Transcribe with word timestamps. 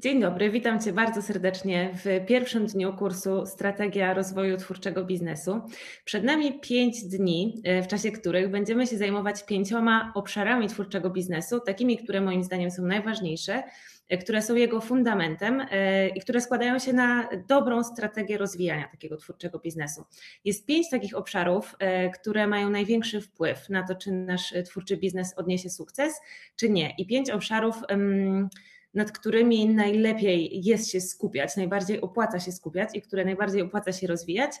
Dzień 0.00 0.20
dobry, 0.20 0.50
witam 0.50 0.80
Cię 0.80 0.92
bardzo 0.92 1.22
serdecznie 1.22 1.90
w 1.94 2.26
pierwszym 2.26 2.66
dniu 2.66 2.92
kursu 2.92 3.46
Strategia 3.46 4.14
Rozwoju 4.14 4.56
Twórczego 4.56 5.04
Biznesu. 5.04 5.60
Przed 6.04 6.24
nami 6.24 6.60
pięć 6.60 7.04
dni, 7.04 7.62
e, 7.64 7.82
w 7.82 7.86
czasie 7.86 8.12
których 8.12 8.50
będziemy 8.50 8.86
się 8.86 8.98
zajmować 8.98 9.46
pięcioma 9.46 10.12
obszarami 10.14 10.68
twórczego 10.68 11.10
biznesu, 11.10 11.60
takimi, 11.60 11.98
które 11.98 12.20
moim 12.20 12.44
zdaniem 12.44 12.70
są 12.70 12.82
najważniejsze, 12.82 13.62
e, 14.08 14.18
które 14.18 14.42
są 14.42 14.54
jego 14.54 14.80
fundamentem 14.80 15.66
e, 15.70 16.08
i 16.08 16.20
które 16.20 16.40
składają 16.40 16.78
się 16.78 16.92
na 16.92 17.28
dobrą 17.48 17.84
strategię 17.84 18.38
rozwijania 18.38 18.88
takiego 18.88 19.16
twórczego 19.16 19.58
biznesu. 19.58 20.04
Jest 20.44 20.66
pięć 20.66 20.90
takich 20.90 21.16
obszarów, 21.16 21.76
które 22.20 22.46
mają 22.46 22.70
największy 22.70 23.20
wpływ 23.20 23.68
na 23.68 23.86
to, 23.86 23.94
czy 23.94 24.12
nasz 24.12 24.54
twórczy 24.64 24.96
biznes 24.96 25.34
odniesie 25.36 25.70
sukces, 25.70 26.20
czy 26.56 26.70
nie. 26.70 26.94
I 26.98 27.06
pięć 27.06 27.30
obszarów. 27.30 27.76
Um, 27.90 28.48
nad 28.94 29.12
którymi 29.12 29.68
najlepiej 29.68 30.64
jest 30.64 30.90
się 30.90 31.00
skupiać, 31.00 31.56
najbardziej 31.56 32.00
opłaca 32.00 32.40
się 32.40 32.52
skupiać 32.52 32.88
i 32.94 33.02
które 33.02 33.24
najbardziej 33.24 33.62
opłaca 33.62 33.92
się 33.92 34.06
rozwijać, 34.06 34.52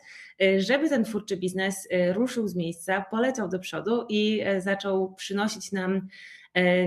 y, 0.42 0.60
żeby 0.60 0.88
ten 0.88 1.04
twórczy 1.04 1.36
biznes 1.36 1.88
y, 1.92 2.12
ruszył 2.12 2.48
z 2.48 2.56
miejsca, 2.56 3.04
poleciał 3.10 3.48
do 3.48 3.58
przodu 3.58 4.06
i 4.08 4.40
y, 4.56 4.60
zaczął 4.60 5.14
przynosić 5.14 5.72
nam 5.72 6.08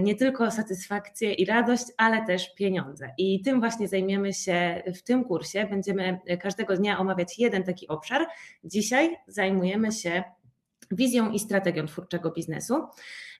nie 0.01 0.15
tylko 0.15 0.51
satysfakcję 0.51 1.33
i 1.33 1.45
radość, 1.45 1.83
ale 1.97 2.25
też 2.25 2.55
pieniądze. 2.55 3.09
I 3.17 3.41
tym 3.41 3.59
właśnie 3.59 3.87
zajmiemy 3.87 4.33
się 4.33 4.83
w 4.95 5.01
tym 5.01 5.23
kursie. 5.23 5.67
Będziemy 5.69 6.19
każdego 6.41 6.77
dnia 6.77 6.99
omawiać 6.99 7.39
jeden 7.39 7.63
taki 7.63 7.87
obszar. 7.87 8.27
Dzisiaj 8.63 9.17
zajmujemy 9.27 9.91
się 9.91 10.23
wizją 10.91 11.31
i 11.31 11.39
strategią 11.39 11.85
twórczego 11.85 12.31
biznesu. 12.31 12.87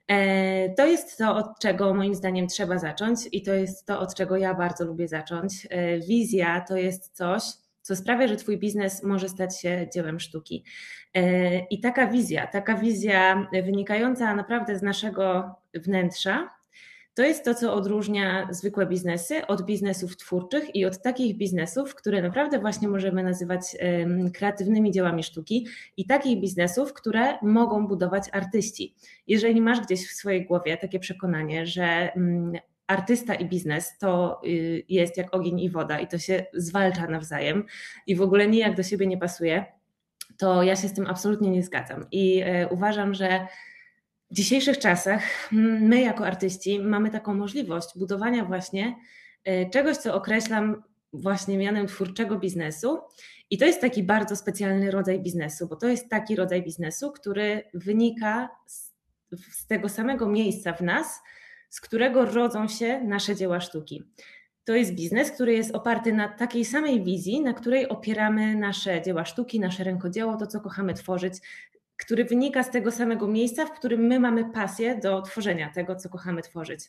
E, 0.07 0.69
to 0.69 0.85
jest 0.85 1.17
to, 1.17 1.35
od 1.35 1.59
czego 1.59 1.93
moim 1.93 2.15
zdaniem 2.15 2.47
trzeba 2.47 2.77
zacząć, 2.77 3.19
i 3.31 3.41
to 3.43 3.53
jest 3.53 3.85
to, 3.85 3.99
od 3.99 4.15
czego 4.15 4.37
ja 4.37 4.53
bardzo 4.53 4.85
lubię 4.85 5.07
zacząć. 5.07 5.67
E, 5.69 5.99
wizja 5.99 6.61
to 6.67 6.77
jest 6.77 7.15
coś, 7.15 7.43
co 7.81 7.95
sprawia, 7.95 8.27
że 8.27 8.35
Twój 8.35 8.57
biznes 8.57 9.03
może 9.03 9.29
stać 9.29 9.61
się 9.61 9.87
dziełem 9.93 10.19
sztuki. 10.19 10.63
E, 11.13 11.59
I 11.59 11.79
taka 11.79 12.07
wizja, 12.07 12.47
taka 12.47 12.77
wizja 12.77 13.47
wynikająca 13.65 14.35
naprawdę 14.35 14.79
z 14.79 14.81
naszego 14.81 15.55
wnętrza, 15.73 16.49
to 17.13 17.23
jest 17.23 17.45
to, 17.45 17.55
co 17.55 17.73
odróżnia 17.73 18.47
zwykłe 18.51 18.85
biznesy 18.85 19.47
od 19.47 19.65
biznesów 19.65 20.17
twórczych 20.17 20.75
i 20.75 20.85
od 20.85 21.01
takich 21.01 21.37
biznesów, 21.37 21.95
które 21.95 22.21
naprawdę 22.21 22.59
właśnie 22.59 22.87
możemy 22.87 23.23
nazywać 23.23 23.77
kreatywnymi 24.33 24.91
dziełami 24.91 25.23
sztuki 25.23 25.67
i 25.97 26.05
takich 26.05 26.41
biznesów, 26.41 26.93
które 26.93 27.37
mogą 27.41 27.87
budować 27.87 28.23
artyści. 28.31 28.95
Jeżeli 29.27 29.61
masz 29.61 29.81
gdzieś 29.81 30.09
w 30.09 30.13
swojej 30.13 30.45
głowie 30.45 30.77
takie 30.77 30.99
przekonanie, 30.99 31.65
że 31.65 32.13
mm, 32.15 32.53
artysta 32.87 33.35
i 33.35 33.45
biznes 33.45 33.97
to 33.97 34.41
y, 34.45 34.83
jest 34.89 35.17
jak 35.17 35.35
ogień 35.35 35.59
i 35.59 35.69
woda 35.69 35.99
i 35.99 36.07
to 36.07 36.17
się 36.17 36.45
zwalcza 36.53 37.07
nawzajem 37.07 37.65
i 38.07 38.15
w 38.15 38.21
ogóle 38.21 38.47
nijak 38.47 38.75
do 38.75 38.83
siebie 38.83 39.07
nie 39.07 39.17
pasuje, 39.17 39.65
to 40.37 40.63
ja 40.63 40.75
się 40.75 40.87
z 40.87 40.93
tym 40.93 41.07
absolutnie 41.07 41.49
nie 41.49 41.63
zgadzam. 41.63 42.05
I 42.11 42.41
e, 42.45 42.67
uważam, 42.67 43.13
że 43.13 43.47
w 44.31 44.33
dzisiejszych 44.33 44.77
czasach 44.77 45.23
my 45.81 46.01
jako 46.01 46.25
artyści 46.25 46.79
mamy 46.79 47.09
taką 47.09 47.33
możliwość 47.33 47.89
budowania 47.95 48.45
właśnie 48.45 48.95
e, 49.43 49.69
czegoś, 49.69 49.97
co 49.97 50.15
określam 50.15 50.83
właśnie 51.13 51.57
mianem 51.57 51.87
twórczego 51.87 52.39
biznesu. 52.39 52.99
I 53.49 53.57
to 53.57 53.65
jest 53.65 53.81
taki 53.81 54.03
bardzo 54.03 54.35
specjalny 54.35 54.91
rodzaj 54.91 55.19
biznesu, 55.19 55.67
bo 55.67 55.75
to 55.75 55.87
jest 55.87 56.09
taki 56.09 56.35
rodzaj 56.35 56.63
biznesu, 56.63 57.11
który 57.11 57.63
wynika 57.73 58.49
z, 58.67 58.93
z 59.51 59.67
tego 59.67 59.89
samego 59.89 60.29
miejsca 60.29 60.73
w 60.73 60.81
nas, 60.81 61.21
z 61.69 61.81
którego 61.81 62.25
rodzą 62.25 62.67
się 62.67 63.01
nasze 63.01 63.35
dzieła 63.35 63.59
sztuki. 63.59 64.03
To 64.63 64.75
jest 64.75 64.93
biznes, 64.93 65.31
który 65.31 65.53
jest 65.53 65.75
oparty 65.75 66.13
na 66.13 66.27
takiej 66.27 66.65
samej 66.65 67.03
wizji, 67.03 67.41
na 67.41 67.53
której 67.53 67.89
opieramy 67.89 68.55
nasze 68.55 69.01
dzieła 69.01 69.25
sztuki, 69.25 69.59
nasze 69.59 69.83
rękodzieło, 69.83 70.37
to 70.37 70.47
co 70.47 70.59
kochamy 70.61 70.93
tworzyć, 70.93 71.33
który 72.01 72.25
wynika 72.25 72.63
z 72.63 72.69
tego 72.69 72.91
samego 72.91 73.27
miejsca, 73.27 73.65
w 73.65 73.71
którym 73.71 74.01
my 74.01 74.19
mamy 74.19 74.51
pasję 74.51 74.99
do 75.03 75.21
tworzenia 75.21 75.69
tego, 75.69 75.95
co 75.95 76.09
kochamy 76.09 76.41
tworzyć. 76.41 76.79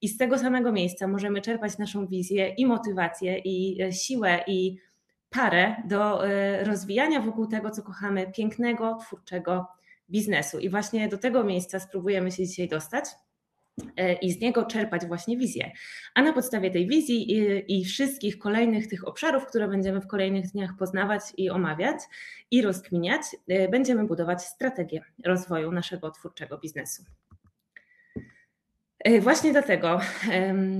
I 0.00 0.08
z 0.08 0.16
tego 0.16 0.38
samego 0.38 0.72
miejsca 0.72 1.08
możemy 1.08 1.40
czerpać 1.40 1.78
naszą 1.78 2.06
wizję 2.06 2.48
i 2.48 2.66
motywację, 2.66 3.38
i 3.38 3.82
e, 3.82 3.92
siłę, 3.92 4.44
i 4.46 4.78
parę 5.30 5.76
do 5.84 6.28
e, 6.28 6.64
rozwijania 6.64 7.20
wokół 7.20 7.46
tego, 7.46 7.70
co 7.70 7.82
kochamy, 7.82 8.32
pięknego, 8.36 8.98
twórczego 9.00 9.66
biznesu. 10.10 10.58
I 10.58 10.68
właśnie 10.68 11.08
do 11.08 11.18
tego 11.18 11.44
miejsca 11.44 11.80
spróbujemy 11.80 12.30
się 12.30 12.46
dzisiaj 12.46 12.68
dostać. 12.68 13.04
E, 13.96 14.12
i 14.12 14.32
z 14.32 14.40
niego 14.40 14.64
czerpać 14.64 15.06
właśnie 15.06 15.36
wizję. 15.36 15.70
A 16.14 16.22
na 16.22 16.32
podstawie 16.32 16.70
tej 16.70 16.88
wizji 16.88 17.32
i, 17.32 17.64
i, 17.80 17.84
wszystkich 17.84 18.38
kolejnych 18.38 18.88
tych 18.88 19.08
obszarów, 19.08 19.46
które 19.46 19.68
będziemy 19.68 20.00
w 20.00 20.06
kolejnych 20.06 20.50
dniach 20.50 20.70
poznawać 20.78 21.22
i 21.36 21.50
omawiać 21.50 21.98
i 22.50 22.62
rozkminiać, 22.62 23.22
e, 23.48 23.68
będziemy 23.68 24.06
budować 24.06 24.42
strategię 24.42 25.00
rozwoju 25.24 25.72
naszego 25.72 26.10
twórczego 26.10 26.58
biznesu. 26.58 27.04
E, 29.04 29.20
właśnie 29.20 29.52
dlatego, 29.52 30.00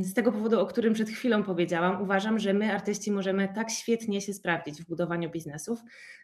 z 0.00 0.14
tego 0.14 0.32
powodu, 0.32 0.60
o 0.60 0.66
którym 0.66 0.94
przed 0.94 1.08
chwilą 1.08 1.42
powiedziałam, 1.42 2.02
uważam, 2.02 2.38
że 2.38 2.54
my, 2.54 2.72
artyści, 2.72 3.12
możemy 3.12 3.48
tak 3.54 3.70
świetnie 3.70 4.20
się 4.20 4.34
sprawdzić 4.34 4.82
w 4.82 4.88
budowaniu 4.88 5.30
biznesów, 5.30 5.80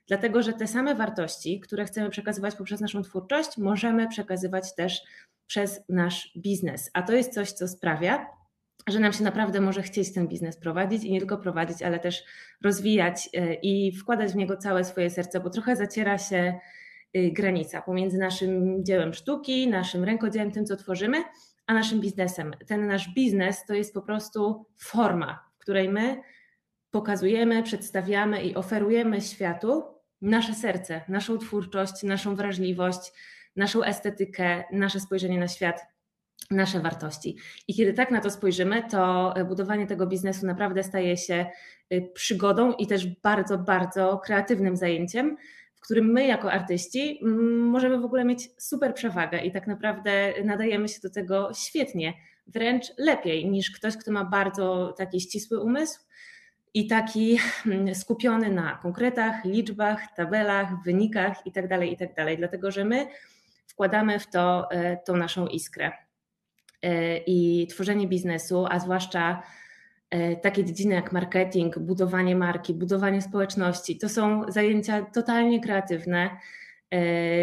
dlatego 0.06 0.43
że 0.43 0.53
te 0.53 0.66
same 0.66 0.94
wartości, 0.94 1.60
które 1.60 1.84
chcemy 1.84 2.10
przekazywać 2.10 2.54
poprzez 2.54 2.81
naszą 2.81 3.03
twórczość, 3.03 3.58
możemy 3.58 4.08
przekazywać 4.08 4.75
też 4.75 5.03
przez 5.46 5.80
nasz 5.88 6.32
biznes. 6.36 6.90
A 6.94 7.02
to 7.02 7.12
jest 7.12 7.34
coś, 7.34 7.52
co 7.52 7.68
sprawia, 7.68 8.26
że 8.88 9.00
nam 9.00 9.12
się 9.12 9.24
naprawdę 9.24 9.60
może 9.60 9.82
chcieć 9.82 10.12
ten 10.12 10.28
biznes 10.28 10.56
prowadzić 10.56 11.04
i 11.04 11.12
nie 11.12 11.18
tylko 11.18 11.38
prowadzić, 11.38 11.82
ale 11.82 11.98
też 11.98 12.24
rozwijać 12.62 13.28
e, 13.34 13.54
i 13.54 13.92
wkładać 13.92 14.32
w 14.32 14.36
niego 14.36 14.56
całe 14.56 14.84
swoje 14.84 15.10
serce, 15.10 15.40
bo 15.40 15.50
trochę 15.50 15.76
zaciera 15.76 16.18
się 16.18 16.58
y, 17.16 17.30
granica 17.32 17.82
pomiędzy 17.82 18.18
naszym 18.18 18.84
dziełem 18.84 19.14
sztuki, 19.14 19.68
naszym 19.68 20.04
rękodziełem, 20.04 20.52
tym 20.52 20.66
co 20.66 20.76
tworzymy, 20.76 21.24
a 21.66 21.74
naszym 21.74 22.00
biznesem. 22.00 22.52
Ten 22.66 22.86
nasz 22.86 23.14
biznes 23.14 23.64
to 23.66 23.74
jest 23.74 23.94
po 23.94 24.02
prostu 24.02 24.66
forma, 24.78 25.50
w 25.56 25.58
której 25.58 25.88
my 25.88 26.22
pokazujemy, 26.90 27.62
przedstawiamy 27.62 28.42
i 28.42 28.54
oferujemy 28.54 29.20
światu 29.20 29.84
nasze 30.22 30.54
serce, 30.54 31.00
naszą 31.08 31.38
twórczość, 31.38 32.02
naszą 32.02 32.36
wrażliwość, 32.36 33.12
naszą 33.56 33.84
estetykę, 33.84 34.65
nasze 34.72 35.00
spojrzenie 35.00 35.39
na 35.39 35.49
świat, 35.49 35.87
nasze 36.50 36.81
wartości. 36.81 37.37
I 37.69 37.75
kiedy 37.75 37.93
tak 37.93 38.11
na 38.11 38.21
to 38.21 38.31
spojrzymy, 38.31 38.83
to 38.91 39.34
budowanie 39.49 39.87
tego 39.87 40.06
biznesu 40.06 40.47
naprawdę 40.47 40.83
staje 40.83 41.17
się 41.17 41.47
y, 41.93 42.11
przygodą 42.15 42.72
i 42.72 42.87
też 42.87 43.06
bardzo, 43.06 43.59
bardzo 43.59 44.19
kreatywnym 44.19 44.77
zajęciem, 44.77 45.37
w 45.75 45.81
którym 45.81 46.12
my 46.12 46.27
jako 46.27 46.53
artyści 46.53 47.21
możemy 47.59 47.99
w 48.00 48.05
ogóle 48.05 48.25
mieć 48.25 48.49
super 48.59 48.94
przewagę 48.94 49.39
i 49.39 49.53
tak 49.53 49.67
naprawdę 49.67 50.33
nadajemy 50.44 50.88
się 50.88 51.00
do 51.03 51.11
tego 51.11 51.50
świetnie, 51.55 52.15
wręcz 52.47 52.93
lepiej 52.99 53.50
niż 53.50 53.71
ktoś, 53.71 53.97
kto 53.97 54.12
ma 54.12 54.25
bardzo 54.25 54.94
taki 54.99 55.21
ścisły 55.21 55.61
umysł 55.61 56.00
i 56.75 56.87
taki 56.87 57.38
skupiony 57.94 58.50
na 58.50 58.78
konkretach, 58.83 59.44
liczbach, 59.44 60.00
tabelach, 60.17 60.83
wynikach 60.84 61.47
itd., 61.47 61.69
tak 61.69 61.88
itd. 61.88 62.15
Tak 62.15 62.37
Dlatego, 62.37 62.71
że 62.71 62.84
my 62.84 63.06
wkładamy 63.66 64.19
w 64.19 64.31
to 64.31 64.71
e, 64.71 64.97
tą 64.97 65.16
naszą 65.16 65.47
iskrę. 65.47 65.93
E, 66.82 67.19
I 67.19 67.66
tworzenie 67.66 68.09
biznesu, 68.09 68.66
a 68.71 68.78
zwłaszcza 68.78 69.43
e, 70.10 70.37
takie 70.37 70.65
dziedziny 70.65 70.94
jak 70.94 71.12
marketing, 71.12 71.78
budowanie 71.78 72.37
marki, 72.37 72.75
budowanie 72.75 73.22
społeczności, 73.22 73.99
to 73.99 74.09
są 74.09 74.44
zajęcia 74.49 75.03
totalnie 75.03 75.60
kreatywne, 75.60 76.31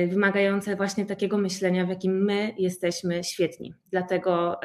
wymagające 0.08 0.76
właśnie 0.76 1.06
takiego 1.06 1.38
myślenia, 1.38 1.86
w 1.86 1.90
jakim 1.90 2.24
my 2.24 2.54
jesteśmy 2.58 3.24
świetni. 3.24 3.74
Dlatego 3.92 4.60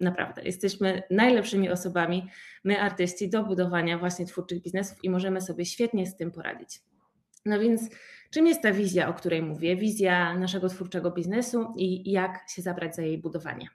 naprawdę 0.00 0.42
jesteśmy 0.42 1.02
najlepszymi 1.10 1.70
osobami, 1.70 2.30
my 2.64 2.80
artyści, 2.80 3.30
do 3.30 3.44
budowania 3.44 3.98
właśnie 3.98 4.26
twórczych 4.26 4.62
biznesów 4.62 4.98
i 5.04 5.10
możemy 5.10 5.40
sobie 5.40 5.64
świetnie 5.64 6.06
z 6.06 6.16
tym 6.16 6.32
poradzić. 6.32 6.80
No 7.46 7.60
więc 7.60 7.90
Czym 8.34 8.46
jest 8.46 8.62
ta 8.62 8.72
wizja, 8.72 9.08
o 9.08 9.14
której 9.14 9.42
mówię? 9.42 9.76
Wizja 9.76 10.38
naszego 10.38 10.68
twórczego 10.68 11.10
biznesu 11.10 11.74
i 11.76 12.12
jak 12.12 12.44
się 12.48 12.62
zabrać 12.62 12.96
za 12.96 13.02
jej 13.02 13.18
budowanie? 13.18 13.68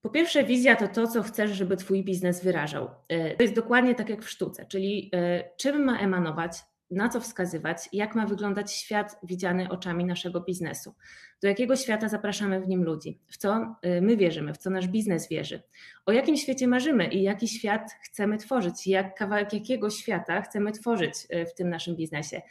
Po 0.00 0.10
pierwsze, 0.10 0.44
wizja 0.44 0.76
to 0.76 0.88
to, 0.88 1.06
co 1.06 1.22
chcesz, 1.22 1.50
żeby 1.50 1.76
Twój 1.76 2.04
biznes 2.04 2.44
wyrażał. 2.44 2.90
E, 3.08 3.36
to 3.36 3.42
jest 3.42 3.54
dokładnie 3.54 3.94
tak 3.94 4.08
jak 4.08 4.22
w 4.22 4.30
sztuce, 4.30 4.66
czyli 4.66 5.10
e, 5.14 5.44
czym 5.56 5.84
ma 5.84 5.98
emanować 5.98 6.52
na 6.90 7.08
co 7.08 7.20
wskazywać, 7.20 7.88
jak 7.92 8.14
ma 8.14 8.26
wyglądać 8.26 8.72
świat 8.72 9.18
widziany 9.22 9.68
oczami 9.68 10.04
naszego 10.04 10.40
biznesu. 10.40 10.94
Do 11.42 11.48
jakiego 11.48 11.76
świata 11.76 12.08
zapraszamy 12.08 12.60
w 12.60 12.68
nim 12.68 12.84
ludzi, 12.84 13.20
w 13.26 13.36
co 13.36 13.76
y, 13.86 14.00
my 14.00 14.16
wierzymy, 14.16 14.54
w 14.54 14.58
co 14.58 14.70
nasz 14.70 14.88
biznes 14.88 15.28
wierzy, 15.28 15.62
o 16.06 16.12
jakim 16.12 16.36
świecie 16.36 16.68
marzymy 16.68 17.08
i 17.08 17.22
jaki 17.22 17.48
świat 17.48 17.90
chcemy 18.02 18.38
tworzyć, 18.38 18.86
jak 18.86 19.18
kawałek 19.18 19.52
jakiego 19.52 19.90
świata 19.90 20.42
chcemy 20.42 20.72
tworzyć 20.72 21.14
y, 21.34 21.46
w 21.46 21.54
tym 21.54 21.70
naszym 21.70 21.96
biznesie. 21.96 22.42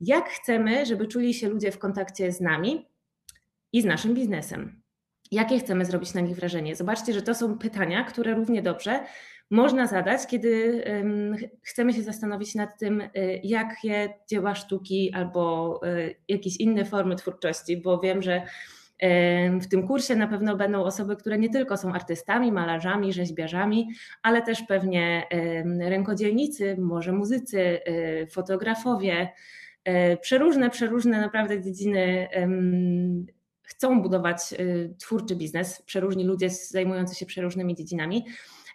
Jak 0.00 0.28
chcemy, 0.28 0.86
żeby 0.86 1.06
czuli 1.06 1.34
się 1.34 1.48
ludzie 1.48 1.72
w 1.72 1.78
kontakcie 1.78 2.32
z 2.32 2.40
nami 2.40 2.86
i 3.72 3.82
z 3.82 3.84
naszym 3.84 4.14
biznesem. 4.14 4.82
jakie 5.30 5.58
chcemy 5.58 5.84
zrobić 5.84 6.14
na 6.14 6.20
nich 6.20 6.36
wrażenie. 6.36 6.76
Zobaczcie, 6.76 7.12
że 7.12 7.22
to 7.22 7.34
są 7.34 7.58
pytania, 7.58 8.04
które 8.04 8.34
równie 8.34 8.62
dobrze 8.62 9.04
można 9.50 9.86
zadać, 9.86 10.26
kiedy 10.26 10.84
chcemy 11.62 11.92
się 11.92 12.02
zastanowić 12.02 12.54
nad 12.54 12.78
tym, 12.78 13.00
y, 13.00 13.10
jakie 13.44 14.14
dzieła 14.30 14.54
sztuki 14.54 15.12
albo 15.14 15.80
y, 15.86 16.14
jakieś 16.28 16.56
inne 16.56 16.84
formy 16.84 17.16
twórczości, 17.16 17.76
bo 17.76 18.00
wiem, 18.00 18.22
że 18.22 18.42
w 19.60 19.66
tym 19.70 19.86
kursie 19.86 20.16
na 20.16 20.28
pewno 20.28 20.56
będą 20.56 20.82
osoby, 20.82 21.16
które 21.16 21.38
nie 21.38 21.50
tylko 21.50 21.76
są 21.76 21.92
artystami, 21.92 22.52
malarzami, 22.52 23.12
rzeźbiarzami, 23.12 23.88
ale 24.22 24.42
też 24.42 24.62
pewnie 24.62 25.26
rękodzielnicy, 25.80 26.76
może 26.78 27.12
muzycy, 27.12 27.60
y, 27.88 28.26
fotografowie, 28.30 29.28
przeróżne, 30.20 30.70
przeróżne 30.70 31.20
naprawdę 31.20 31.62
dziedziny 31.62 32.28
chcą 33.62 34.02
budować 34.02 34.54
twórczy 34.98 35.36
biznes, 35.36 35.82
przeróżni 35.82 36.24
ludzie 36.24 36.50
zajmujący 36.50 37.14
się 37.14 37.26
przeróżnymi 37.26 37.74
dziedzinami. 37.74 38.24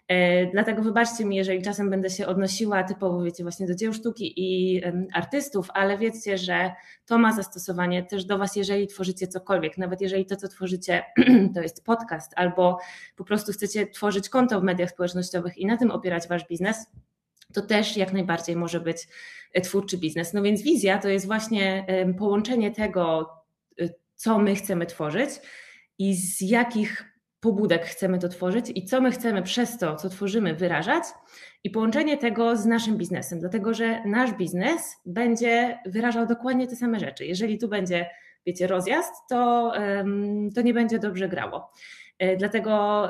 E, 0.07 0.45
dlatego 0.45 0.81
wybaczcie 0.81 1.25
mi, 1.25 1.35
jeżeli 1.35 1.61
czasem 1.61 1.89
będę 1.89 2.09
się 2.09 2.27
odnosiła 2.27 2.83
typowo, 2.83 3.23
wiecie, 3.23 3.43
właśnie 3.43 3.67
do 3.67 3.75
dzieł 3.75 3.93
sztuki 3.93 4.33
i 4.37 4.81
artystów, 5.13 5.67
ale 5.73 5.97
wiedzcie, 5.97 6.37
że 6.37 6.71
to 7.05 7.17
ma 7.17 7.33
zastosowanie 7.33 8.03
też 8.03 8.25
do 8.25 8.37
Was, 8.37 8.55
jeżeli 8.55 8.87
tworzycie 8.87 9.27
cokolwiek, 9.27 9.77
nawet 9.77 10.01
jeżeli 10.01 10.25
to, 10.25 10.35
co 10.35 10.47
tworzycie, 10.47 11.03
to 11.55 11.61
jest 11.61 11.85
podcast, 11.85 12.31
albo 12.35 12.79
po 13.15 13.23
prostu 13.23 13.51
chcecie 13.51 13.87
tworzyć 13.87 14.29
konto 14.29 14.61
w 14.61 14.63
mediach 14.63 14.89
społecznościowych 14.89 15.57
i 15.57 15.65
na 15.65 15.77
tym 15.77 15.91
opierać 15.91 16.27
Wasz 16.27 16.47
biznes, 16.47 16.77
to 17.53 17.61
też 17.61 17.97
jak 17.97 18.13
najbardziej 18.13 18.55
może 18.55 18.79
być 18.79 19.07
e, 19.53 19.61
twórczy 19.61 19.97
biznes. 19.97 20.33
No 20.33 20.41
więc 20.41 20.61
wizja 20.61 20.97
to 20.97 21.09
jest 21.09 21.25
właśnie 21.25 21.85
połączenie 22.19 22.71
tego, 22.71 23.29
e, 23.81 23.89
co 24.15 24.39
my 24.39 24.55
chcemy 24.55 24.85
tworzyć 24.85 25.29
i 25.97 26.15
z 26.15 26.41
jakich 26.41 27.12
pobudek 27.43 27.85
chcemy 27.85 28.19
to 28.19 28.29
tworzyć 28.29 28.71
i 28.75 28.85
co 28.85 29.01
my 29.01 29.11
chcemy 29.11 29.43
przez 29.43 29.77
to, 29.77 29.95
co 29.95 30.09
tworzymy, 30.09 30.55
wyrażać, 30.55 31.03
i 31.63 31.69
połączenie 31.69 32.17
tego 32.17 32.57
z 32.57 32.65
naszym 32.65 32.97
biznesem, 32.97 33.39
dlatego 33.39 33.73
że 33.73 34.05
nasz 34.05 34.33
biznes 34.33 35.01
będzie 35.05 35.79
wyrażał 35.85 36.27
dokładnie 36.27 36.67
te 36.67 36.75
same 36.75 36.99
rzeczy. 36.99 37.25
Jeżeli 37.25 37.57
tu 37.57 37.67
będzie, 37.67 38.09
wiecie, 38.45 38.67
rozjazd, 38.67 39.13
to, 39.29 39.73
to 40.55 40.61
nie 40.61 40.73
będzie 40.73 40.99
dobrze 40.99 41.29
grało. 41.29 41.71
E, 42.19 42.37
dlatego 42.37 43.07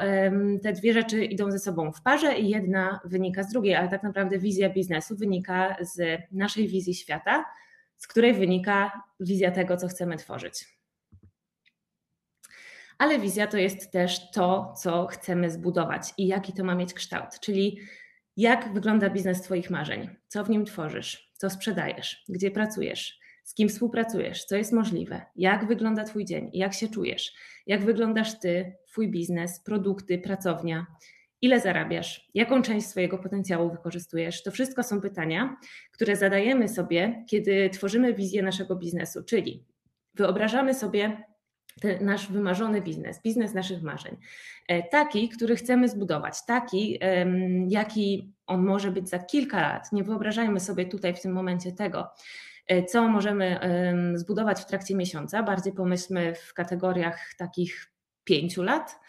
te 0.64 0.74
dwie 0.74 0.94
rzeczy 0.94 1.26
idą 1.26 1.52
ze 1.52 1.60
sobą 1.60 1.92
w 1.92 2.02
parze 2.02 2.40
i 2.40 2.50
jedna 2.50 3.00
wynika 3.06 3.44
z 3.44 3.52
drugiej, 3.52 3.76
ale 3.76 3.90
tak 3.90 4.04
naprawdę 4.04 4.40
wizja 4.40 4.70
biznesu 4.70 5.16
wynika 5.16 5.76
z 5.82 6.22
naszej 6.32 6.68
wizji 6.68 6.94
świata, 6.94 7.46
z 7.98 8.08
której 8.08 8.34
wynika 8.34 8.92
wizja 9.20 9.52
tego, 9.52 9.78
co 9.78 9.88
chcemy 9.88 10.18
tworzyć 10.18 10.83
ale 13.04 13.20
wizja 13.20 13.48
to 13.48 13.58
jest 13.58 13.92
też 13.92 14.32
to, 14.32 14.74
co 14.78 15.08
chcemy 15.08 15.50
zbudować 15.50 16.14
i 16.18 16.28
jaki 16.28 16.54
to 16.54 16.64
ma 16.64 16.76
mieć 16.76 16.94
kształt, 16.94 17.40
czyli 17.40 17.80
jak 18.38 18.74
wygląda 18.74 19.10
biznes 19.10 19.42
Twoich 19.42 19.70
marzeń, 19.70 20.10
co 20.28 20.44
w 20.44 20.50
nim 20.50 20.66
tworzysz, 20.66 21.32
co 21.34 21.50
sprzedajesz, 21.50 22.24
gdzie 22.30 22.52
pracujesz, 22.52 23.20
z 23.44 23.54
kim 23.54 23.70
współpracujesz, 23.70 24.46
co 24.46 24.56
jest 24.56 24.74
możliwe, 24.74 25.22
jak 25.36 25.68
wygląda 25.68 26.04
Twój 26.04 26.26
dzień, 26.26 26.50
jak 26.54 26.74
się 26.74 26.88
czujesz, 26.88 27.34
jak 27.68 27.86
wyglądasz 27.86 28.40
Ty, 28.40 28.76
Twój 28.88 29.12
biznes, 29.12 29.60
produkty, 29.60 30.18
pracownia, 30.18 30.86
ile 31.42 31.60
zarabiasz, 31.60 32.30
jaką 32.34 32.62
część 32.62 32.88
swojego 32.88 33.18
potencjału 33.18 33.72
wykorzystujesz. 33.72 34.44
To 34.44 34.52
wszystko 34.52 34.84
są 34.84 35.02
pytania, 35.02 35.58
które 35.92 36.16
zadajemy 36.16 36.70
sobie, 36.70 37.26
kiedy 37.30 37.70
tworzymy 37.70 38.14
wizję 38.14 38.44
naszego 38.44 38.76
biznesu, 38.76 39.24
czyli 39.24 39.66
wyobrażamy 40.14 40.74
sobie 40.74 41.33
ten 41.82 42.06
nasz 42.06 42.32
wymarzony 42.32 42.82
biznes, 42.82 43.22
biznes 43.22 43.54
naszych 43.54 43.84
marzeń. 43.84 44.18
E, 44.68 44.84
taki, 44.84 45.30
który 45.30 45.56
chcemy 45.56 45.90
zbudować, 45.90 46.46
taki, 46.46 47.00
jaki 47.68 48.34
on 48.48 48.66
może 48.66 48.92
być 48.92 49.10
za 49.10 49.20
kilka 49.20 49.62
lat. 49.62 49.92
Nie 49.92 50.04
wyobrażajmy 50.04 50.60
sobie 50.60 50.86
tutaj 50.86 51.16
w 51.16 51.22
tym 51.22 51.34
momencie 51.34 51.72
tego, 51.72 52.10
e, 52.68 52.84
co 52.84 53.08
możemy 53.08 53.60
zbudować 54.16 54.62
w 54.62 54.66
trakcie 54.66 54.96
miesiąca. 54.96 55.44
Bardziej 55.44 55.74
pomyślmy 55.74 56.36
w 56.36 56.54
kategoriach 56.54 57.20
takich 57.38 57.92
pięciu 58.24 58.64
lat. 58.64 59.00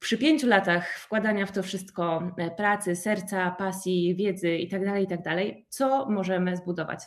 Przy 0.00 0.18
pięciu 0.18 0.46
latach 0.46 0.98
wkładania 0.98 1.46
w 1.46 1.52
to 1.52 1.62
wszystko 1.62 2.32
e, 2.38 2.50
pracy, 2.50 2.96
serca, 2.96 3.50
pasji, 3.50 4.14
wiedzy 4.16 4.56
itd., 4.56 4.86
tak 4.86 5.00
itd., 5.00 5.22
tak 5.22 5.38
co 5.68 6.10
możemy 6.10 6.56
zbudować? 6.56 7.00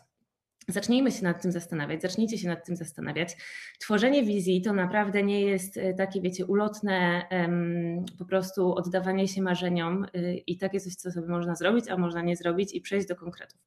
Zacznijmy 0.68 1.12
się 1.12 1.24
nad 1.24 1.42
tym 1.42 1.52
zastanawiać, 1.52 2.02
zacznijcie 2.02 2.38
się 2.38 2.48
nad 2.48 2.66
tym 2.66 2.76
zastanawiać. 2.76 3.38
Tworzenie 3.80 4.24
wizji 4.24 4.62
to 4.62 4.74
naprawdę 4.74 5.24
nie 5.24 5.42
jest 5.42 5.78
e, 5.78 5.94
takie, 5.94 6.22
wiecie, 6.22 6.46
ulotne 6.46 7.26
po 8.20 8.26
prostu 8.26 8.76
oddawanie 8.76 9.28
się 9.28 9.42
marzeniom 9.42 10.06
y, 10.16 10.44
i 10.48 10.58
takie 10.58 10.80
coś, 10.80 10.96
co 10.96 11.12
sobie 11.12 11.28
można 11.28 11.56
zrobić, 11.56 11.90
a 11.90 11.98
można 11.98 12.22
nie 12.22 12.36
zrobić 12.36 12.74
i 12.74 12.82
przejść 12.82 13.08
do 13.08 13.16
konkretów. 13.16 13.60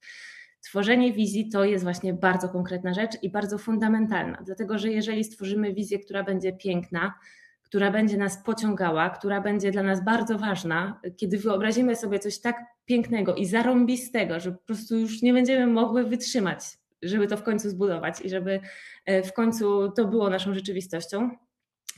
Tworzenie 0.60 1.12
wizji 1.12 1.48
to 1.48 1.64
jest 1.64 1.84
właśnie 1.84 2.14
bardzo 2.14 2.48
konkretna 2.48 2.94
rzecz 2.94 3.22
i 3.22 3.30
bardzo 3.30 3.58
fundamentalna, 3.58 4.42
dlatego 4.46 4.78
że 4.78 4.88
jeżeli 4.88 5.24
stworzymy 5.24 5.74
wizję, 5.74 5.98
która 5.98 6.24
będzie 6.24 6.52
piękna, 6.52 7.14
która 7.62 7.90
będzie 7.90 8.16
nas 8.16 8.44
pociągała, 8.44 9.10
która 9.10 9.40
będzie 9.40 9.70
dla 9.70 9.82
nas 9.82 10.04
bardzo 10.04 10.38
ważna, 10.38 11.00
kiedy 11.16 11.38
wyobrazimy 11.38 11.96
sobie 11.96 12.18
coś 12.18 12.40
tak 12.40 12.56
pięknego 12.84 13.34
i 13.34 13.46
zarąbistego, 13.46 14.40
że 14.40 14.52
po 14.52 14.58
prostu 14.58 14.98
już 14.98 15.22
nie 15.22 15.32
będziemy 15.32 15.66
mogły 15.66 16.04
wytrzymać 16.04 16.78
żeby 17.02 17.26
to 17.26 17.36
w 17.36 17.42
końcu 17.42 17.70
zbudować 17.70 18.20
i 18.20 18.30
żeby 18.30 18.60
e, 19.04 19.22
w 19.22 19.32
końcu 19.32 19.92
to 19.92 20.04
było 20.04 20.30
naszą 20.30 20.54
rzeczywistością, 20.54 21.30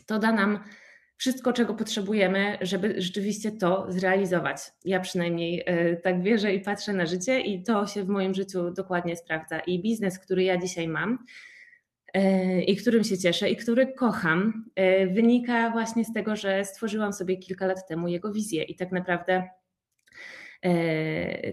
to 0.06 0.18
da 0.18 0.32
nam 0.32 0.64
wszystko, 1.16 1.52
czego 1.52 1.74
potrzebujemy, 1.74 2.58
żeby 2.60 2.94
rzeczywiście 3.02 3.52
to 3.52 3.86
zrealizować. 3.88 4.58
Ja 4.84 5.00
przynajmniej 5.00 5.62
e, 5.66 5.96
tak 5.96 6.22
wierzę 6.22 6.54
i 6.54 6.60
patrzę 6.60 6.92
na 6.92 7.06
życie, 7.06 7.40
i 7.40 7.62
to 7.62 7.86
się 7.86 8.04
w 8.04 8.08
moim 8.08 8.34
życiu 8.34 8.70
dokładnie 8.70 9.16
sprawdza. 9.16 9.60
I 9.60 9.82
biznes, 9.82 10.18
który 10.18 10.44
ja 10.44 10.58
dzisiaj 10.58 10.88
mam, 10.88 11.18
e, 12.14 12.62
i 12.62 12.76
którym 12.76 13.04
się 13.04 13.18
cieszę, 13.18 13.50
i 13.50 13.56
który 13.56 13.92
kocham, 13.92 14.70
wynika 15.12 15.70
właśnie 15.70 16.04
z 16.04 16.12
tego, 16.12 16.36
że 16.36 16.64
stworzyłam 16.64 17.12
sobie 17.12 17.36
kilka 17.36 17.66
lat 17.66 17.88
temu 17.88 18.08
jego 18.08 18.32
wizję 18.32 18.62
i 18.62 18.76
tak 18.76 18.92
naprawdę. 18.92 19.48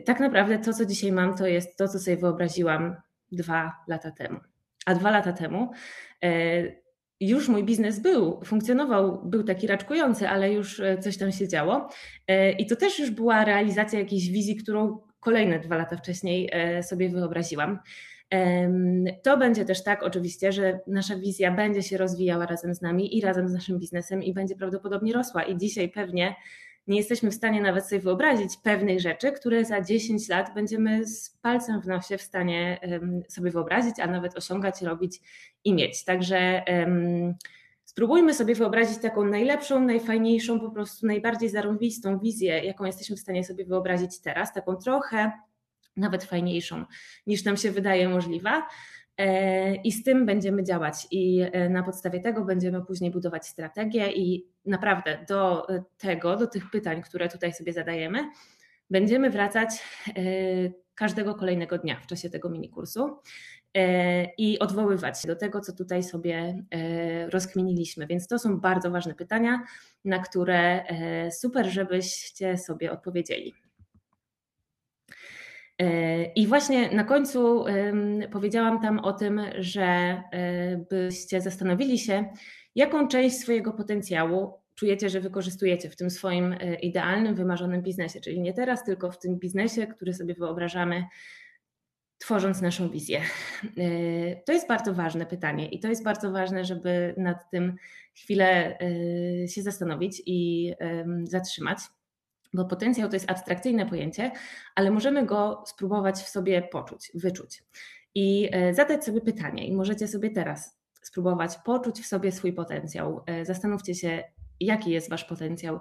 Tak 0.05 0.19
naprawdę 0.19 0.59
to, 0.59 0.73
co 0.73 0.85
dzisiaj 0.85 1.11
mam, 1.11 1.37
to 1.37 1.47
jest 1.47 1.77
to, 1.77 1.87
co 1.87 1.99
sobie 1.99 2.17
wyobraziłam 2.17 2.95
dwa 3.31 3.73
lata 3.87 4.11
temu. 4.11 4.39
A 4.85 4.95
dwa 4.95 5.11
lata 5.11 5.33
temu 5.33 5.71
e, 6.23 6.29
już 7.19 7.49
mój 7.49 7.63
biznes 7.63 7.99
był, 7.99 8.41
funkcjonował, 8.45 9.21
był 9.25 9.43
taki 9.43 9.67
raczkujący, 9.67 10.29
ale 10.29 10.53
już 10.53 10.79
e, 10.79 10.97
coś 10.97 11.17
tam 11.17 11.31
się 11.31 11.47
działo. 11.47 11.89
E, 12.27 12.51
I 12.51 12.65
to 12.65 12.75
też 12.75 12.99
już 12.99 13.11
była 13.11 13.45
realizacja 13.45 13.99
jakiejś 13.99 14.29
wizji, 14.29 14.55
którą 14.55 14.99
kolejne 15.19 15.59
dwa 15.59 15.77
lata 15.77 15.97
wcześniej 15.97 16.51
sobie 16.81 17.09
wyobraziłam. 17.09 17.79
To 19.23 19.37
będzie 19.37 19.65
też 19.65 19.83
tak, 19.83 20.03
oczywiście, 20.03 20.51
że 20.51 20.79
nasza 20.87 21.15
wizja 21.15 21.51
będzie 21.51 21.83
się 21.83 21.97
rozwijała 21.97 22.45
razem 22.45 22.75
z 22.75 22.81
nami 22.81 23.17
i 23.17 23.21
razem 23.21 23.47
z 23.47 23.53
naszym 23.53 23.79
biznesem 23.79 24.23
i 24.23 24.33
będzie 24.33 24.55
prawdopodobnie 24.55 25.13
rosła. 25.13 25.43
I 25.43 25.57
dzisiaj 25.57 25.89
pewnie 25.89 26.35
nie 26.87 26.97
jesteśmy 26.97 27.31
w 27.31 27.35
stanie 27.35 27.61
nawet 27.61 27.85
sobie 27.85 28.01
wyobrazić 28.01 28.57
pewnych 28.57 28.99
rzeczy, 28.99 29.31
które 29.31 29.65
za 29.65 29.81
10 29.81 30.29
lat 30.29 30.53
będziemy 30.53 31.05
z 31.05 31.29
palcem 31.41 31.81
w 31.81 31.87
nosie 31.87 32.17
w 32.17 32.21
stanie 32.21 32.79
sobie 33.29 33.51
wyobrazić, 33.51 33.99
a 33.99 34.07
nawet 34.07 34.37
osiągać, 34.37 34.81
robić 34.81 35.19
i 35.63 35.73
mieć. 35.73 36.03
Także 36.03 36.63
spróbujmy 37.83 38.33
sobie 38.33 38.55
wyobrazić 38.55 38.97
taką 38.97 39.25
najlepszą, 39.25 39.79
najfajniejszą, 39.79 40.59
po 40.59 40.71
prostu 40.71 41.07
najbardziej 41.07 41.49
zarąbistą 41.49 42.19
wizję, 42.19 42.65
jaką 42.65 42.85
jesteśmy 42.85 43.15
w 43.15 43.19
stanie 43.19 43.43
sobie 43.43 43.65
wyobrazić 43.65 44.21
teraz, 44.21 44.53
taką 44.53 44.75
trochę 44.75 45.31
nawet 45.95 46.23
fajniejszą 46.23 46.85
niż 47.27 47.43
nam 47.43 47.57
się 47.57 47.71
wydaje 47.71 48.09
możliwa. 48.09 48.67
E, 49.17 49.75
I 49.75 49.91
z 49.91 50.03
tym 50.03 50.25
będziemy 50.25 50.63
działać, 50.63 51.07
i 51.11 51.41
e, 51.51 51.69
na 51.69 51.83
podstawie 51.83 52.19
tego 52.19 52.45
będziemy 52.45 52.85
później 52.85 53.11
budować 53.11 53.47
strategię. 53.47 54.11
I 54.11 54.47
naprawdę 54.65 55.25
do 55.27 55.67
tego, 55.97 56.35
do 56.35 56.47
tych 56.47 56.71
pytań, 56.71 57.01
które 57.01 57.29
tutaj 57.29 57.53
sobie 57.53 57.73
zadajemy, 57.73 58.31
będziemy 58.89 59.29
wracać 59.29 59.69
e, 60.07 60.13
każdego 60.95 61.35
kolejnego 61.35 61.77
dnia 61.77 61.99
w 61.99 62.07
czasie 62.07 62.29
tego 62.29 62.49
mini 62.49 62.69
kursu 62.69 63.17
i 64.37 64.59
odwoływać 64.59 65.21
się 65.21 65.27
do 65.27 65.35
tego, 65.35 65.61
co 65.61 65.73
tutaj 65.73 66.03
sobie 66.03 66.63
rozkminiliśmy. 67.29 68.07
Więc 68.07 68.27
to 68.27 68.39
są 68.39 68.59
bardzo 68.59 68.91
ważne 68.91 69.13
pytania, 69.13 69.63
na 70.05 70.19
które 70.19 70.83
super, 71.31 71.65
żebyście 71.65 72.57
sobie 72.57 72.91
odpowiedzieli. 72.91 73.53
I 76.35 76.47
właśnie 76.47 76.91
na 76.95 77.03
końcu 77.03 77.65
powiedziałam 78.31 78.81
tam 78.81 78.99
o 78.99 79.13
tym, 79.13 79.41
że 79.57 79.83
e, 79.83 80.23
byście 80.89 81.41
zastanowili 81.41 81.99
się, 81.99 82.25
jaką 82.75 83.07
część 83.07 83.35
swojego 83.35 83.73
potencjału 83.73 84.53
czujecie, 84.75 85.09
że 85.09 85.21
wykorzystujecie 85.21 85.89
w 85.89 85.95
tym 85.95 86.09
swoim 86.09 86.53
e, 86.53 86.75
idealnym, 86.75 87.35
wymarzonym 87.35 87.81
biznesie, 87.81 88.21
czyli 88.21 88.41
nie 88.41 88.53
teraz, 88.53 88.83
tylko 88.83 89.11
w 89.11 89.19
tym 89.19 89.39
biznesie, 89.39 89.87
który 89.87 90.13
sobie 90.13 90.33
wyobrażamy 90.33 91.03
tworząc 92.17 92.61
naszą 92.61 92.89
wizję? 92.89 93.21
Y, 93.77 94.41
to 94.45 94.53
jest 94.53 94.67
bardzo 94.67 94.93
ważne 94.93 95.25
pytanie 95.25 95.69
i 95.69 95.79
to 95.79 95.87
jest 95.87 96.03
bardzo 96.03 96.31
ważne, 96.31 96.65
żeby 96.65 97.13
nad 97.17 97.49
tym 97.51 97.75
chwilę 98.15 98.77
się 99.47 99.61
zastanowić 99.61 100.21
i 100.25 100.73
zatrzymać, 101.23 101.77
bo 102.57 102.65
potencjał 102.65 103.09
to 103.09 103.15
jest 103.15 103.31
abstrakcyjne 103.31 103.85
pojęcie, 103.85 104.31
ale 104.75 104.91
możemy 104.91 105.25
go 105.25 105.63
spróbować 105.67 106.15
w 106.15 106.29
sobie 106.29 106.61
poczuć, 106.61 107.11
wyczuć 107.13 107.63
i 108.15 108.49
e, 108.51 108.73
zadać 108.73 109.05
sobie 109.05 109.21
pytanie. 109.21 109.67
I 109.67 109.75
możecie 109.75 110.07
sobie 110.07 110.29
teraz 110.29 110.77
spróbować 111.01 111.57
poczuć 111.65 111.99
w 112.01 112.05
sobie 112.05 112.31
swój 112.31 112.53
potencjał. 112.53 113.23
E, 113.25 113.45
zastanówcie 113.45 113.95
się, 113.95 114.23
jaki 114.59 114.91
jest 114.91 115.09
Wasz 115.09 115.25
potencjał, 115.25 115.79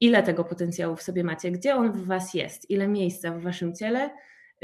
ile 0.00 0.22
tego 0.22 0.44
potencjału 0.44 0.96
w 0.96 1.02
sobie 1.02 1.24
macie, 1.24 1.50
gdzie 1.50 1.74
on 1.74 1.92
w 1.92 2.06
Was 2.06 2.34
jest, 2.34 2.70
ile 2.70 2.88
miejsca 2.88 3.30
w 3.30 3.42
Waszym 3.42 3.74
ciele 3.74 4.10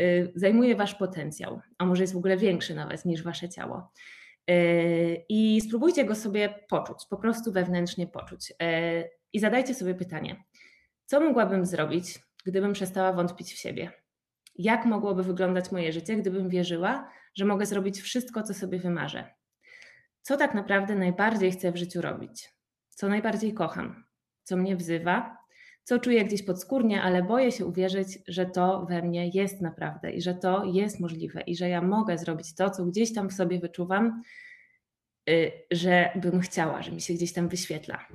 y, 0.00 0.32
zajmuje 0.34 0.76
Wasz 0.76 0.94
potencjał, 0.94 1.60
a 1.78 1.86
może 1.86 2.02
jest 2.02 2.14
w 2.14 2.16
ogóle 2.16 2.36
większy 2.36 2.74
nawet 2.74 3.04
niż 3.04 3.22
Wasze 3.22 3.48
ciało. 3.48 3.90
I 5.28 5.60
spróbujcie 5.60 6.04
go 6.04 6.14
sobie 6.14 6.54
poczuć, 6.68 7.06
po 7.10 7.16
prostu 7.16 7.52
wewnętrznie 7.52 8.06
poczuć. 8.06 8.52
I 9.32 9.38
zadajcie 9.40 9.74
sobie 9.74 9.94
pytanie, 9.94 10.44
co 11.12 11.20
mogłabym 11.20 11.66
zrobić, 11.66 12.18
gdybym 12.46 12.72
przestała 12.72 13.12
wątpić 13.12 13.52
w 13.52 13.58
siebie? 13.58 13.92
Jak 14.58 14.84
mogłoby 14.84 15.22
wyglądać 15.22 15.72
moje 15.72 15.92
życie, 15.92 16.16
gdybym 16.16 16.48
wierzyła, 16.48 17.08
że 17.34 17.44
mogę 17.44 17.66
zrobić 17.66 18.00
wszystko, 18.00 18.42
co 18.42 18.54
sobie 18.54 18.78
wymarzę? 18.78 19.34
Co 20.22 20.36
tak 20.36 20.54
naprawdę 20.54 20.94
najbardziej 20.94 21.52
chcę 21.52 21.72
w 21.72 21.76
życiu 21.76 22.00
robić? 22.00 22.48
Co 22.88 23.08
najbardziej 23.08 23.54
kocham? 23.54 24.04
Co 24.42 24.56
mnie 24.56 24.76
wzywa? 24.76 25.36
Co 25.84 25.98
czuję 25.98 26.24
gdzieś 26.24 26.42
podskórnie, 26.42 27.02
ale 27.02 27.22
boję 27.22 27.52
się 27.52 27.66
uwierzyć, 27.66 28.18
że 28.28 28.46
to 28.46 28.86
we 28.88 29.02
mnie 29.02 29.30
jest 29.34 29.60
naprawdę 29.60 30.12
i 30.12 30.22
że 30.22 30.34
to 30.34 30.64
jest 30.64 31.00
możliwe 31.00 31.40
i 31.40 31.56
że 31.56 31.68
ja 31.68 31.82
mogę 31.82 32.18
zrobić 32.18 32.54
to, 32.54 32.70
co 32.70 32.84
gdzieś 32.84 33.14
tam 33.14 33.28
w 33.28 33.32
sobie 33.32 33.60
wyczuwam, 33.60 34.22
y, 35.30 35.52
że 35.70 36.10
bym 36.16 36.40
chciała, 36.40 36.82
że 36.82 36.92
mi 36.92 37.00
się 37.00 37.14
gdzieś 37.14 37.32
tam 37.32 37.48
wyświetla. 37.48 38.06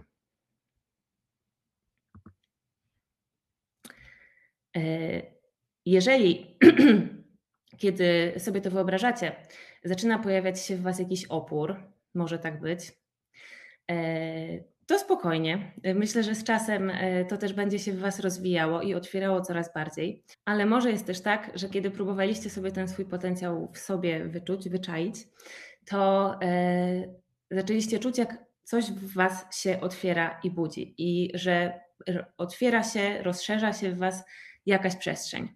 Jeżeli, 5.86 6.58
kiedy 7.82 8.34
sobie 8.38 8.62
to 8.62 8.72
wyobrażacie, 8.72 9.36
zaczyna 9.84 10.20
pojawiać 10.20 10.62
się 10.62 10.76
w 10.76 10.82
Was 10.82 11.00
jakiś 11.00 11.26
opór, 11.26 11.76
może 12.14 12.40
tak 12.40 12.60
być, 12.60 12.92
e, 13.92 14.78
to 14.88 15.00
spokojnie. 15.00 15.72
Myślę, 15.96 16.24
że 16.24 16.36
z 16.36 16.44
czasem 16.44 16.90
e, 16.90 17.26
to 17.26 17.38
też 17.38 17.54
będzie 17.54 17.80
się 17.80 17.92
w 17.92 18.00
Was 18.00 18.20
rozwijało 18.20 18.82
i 18.82 18.94
otwierało 18.94 19.42
coraz 19.42 19.74
bardziej. 19.74 20.24
Ale 20.46 20.66
może 20.66 20.92
jest 20.92 21.06
też 21.06 21.22
tak, 21.22 21.52
że 21.56 21.70
kiedy 21.70 21.92
próbowaliście 21.92 22.50
sobie 22.50 22.72
ten 22.72 22.88
swój 22.88 23.06
potencjał 23.06 23.72
w 23.74 23.78
sobie 23.78 24.26
wyczuć, 24.26 24.70
wyczaić, 24.70 25.16
to 25.86 26.36
e, 26.42 27.04
zaczęliście 27.52 28.00
czuć, 28.00 28.18
jak 28.18 28.46
coś 28.64 28.86
w 28.92 29.14
Was 29.14 29.62
się 29.62 29.82
otwiera 29.82 30.40
i 30.44 30.52
budzi, 30.52 30.96
i 30.98 31.32
że 31.34 31.80
otwiera 32.38 32.84
się, 32.84 33.24
rozszerza 33.24 33.74
się 33.74 33.92
w 33.92 33.98
Was 33.98 34.24
jakaś 34.68 34.96
przestrzeń. 34.96 35.50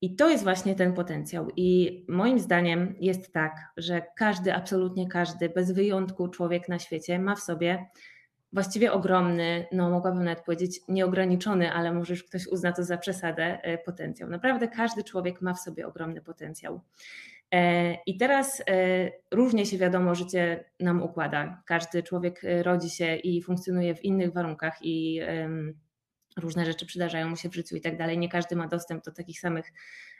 I 0.00 0.16
to 0.16 0.30
jest 0.30 0.44
właśnie 0.44 0.74
ten 0.74 0.92
potencjał. 0.92 1.48
I 1.56 2.04
moim 2.08 2.38
zdaniem 2.40 2.94
jest 3.00 3.32
tak, 3.32 3.52
że 3.76 4.02
każdy, 4.16 4.54
absolutnie 4.54 5.08
każdy, 5.08 5.48
bez 5.48 5.72
wyjątku 5.72 6.28
człowiek 6.28 6.68
na 6.68 6.78
świecie 6.78 7.18
ma 7.18 7.34
w 7.34 7.40
sobie 7.40 7.86
właściwie 8.52 8.92
ogromny, 8.92 9.66
no 9.72 9.90
mogłabym 9.90 10.24
nawet 10.24 10.44
powiedzieć 10.44 10.80
nieograniczony, 10.88 11.72
ale 11.72 11.92
może 11.92 12.12
już 12.12 12.24
ktoś 12.24 12.46
uzna 12.46 12.72
to 12.72 12.84
za 12.84 12.98
przesadę, 12.98 13.62
e, 13.62 13.78
potencjał. 13.78 14.28
Naprawdę 14.30 14.68
każdy 14.68 15.04
człowiek 15.04 15.40
ma 15.40 15.54
w 15.54 15.60
sobie 15.60 15.86
ogromny 15.86 16.20
potencjał. 16.20 16.80
E, 17.54 17.94
I 18.06 18.16
teraz 18.16 18.60
e, 18.60 18.64
różnie 19.30 19.66
się 19.66 19.78
wiadomo, 19.78 20.14
życie 20.14 20.64
nam 20.80 21.02
układa. 21.02 21.62
Każdy 21.66 22.02
człowiek 22.02 22.40
rodzi 22.62 22.90
się 22.90 23.16
i 23.16 23.42
funkcjonuje 23.42 23.94
w 23.94 24.04
innych 24.04 24.32
warunkach 24.32 24.78
i 24.82 25.20
różne 26.36 26.64
rzeczy 26.64 26.86
przydarzają 26.86 27.28
mu 27.28 27.36
się 27.36 27.48
w 27.48 27.54
życiu 27.54 27.76
i 27.76 27.80
tak 27.80 27.98
dalej. 27.98 28.18
Nie 28.18 28.28
każdy 28.28 28.56
ma 28.56 28.68
dostęp 28.68 29.04
do 29.04 29.12
takich 29.12 29.40
samych 29.40 29.72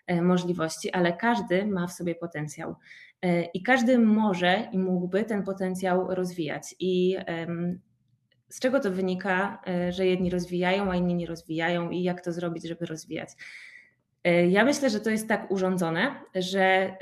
e, 0.07 0.23
możliwości, 0.23 0.91
ale 0.91 1.13
każdy 1.13 1.67
ma 1.67 1.87
w 1.87 1.93
sobie 1.93 2.15
potencjał 2.15 2.77
e, 3.23 3.45
i 3.45 3.63
każdy 3.63 3.99
może 3.99 4.69
i 4.73 4.79
mógłby 4.79 5.25
ten 5.25 5.43
potencjał 5.43 6.15
rozwijać. 6.15 6.75
I 6.79 7.17
z 8.49 8.61
czego 8.61 8.81
to 8.81 8.91
wynika, 8.91 9.63
e, 9.67 9.93
że 9.93 10.07
jedni 10.07 10.31
rozwijają, 10.31 10.91
a 10.91 10.97
inni 10.97 11.15
nie 11.15 11.27
rozwijają 11.27 11.91
i 11.91 12.03
jak 12.03 12.21
to 12.21 12.33
zrobić, 12.33 12.69
żeby 12.69 12.87
rozwijać? 12.87 13.29
Ja 14.49 14.65
myślę, 14.65 14.91
że 14.91 15.01
to 15.01 15.11
jest 15.11 15.29
tak 15.29 15.51
urządzone, 15.51 16.15
że 16.35 16.97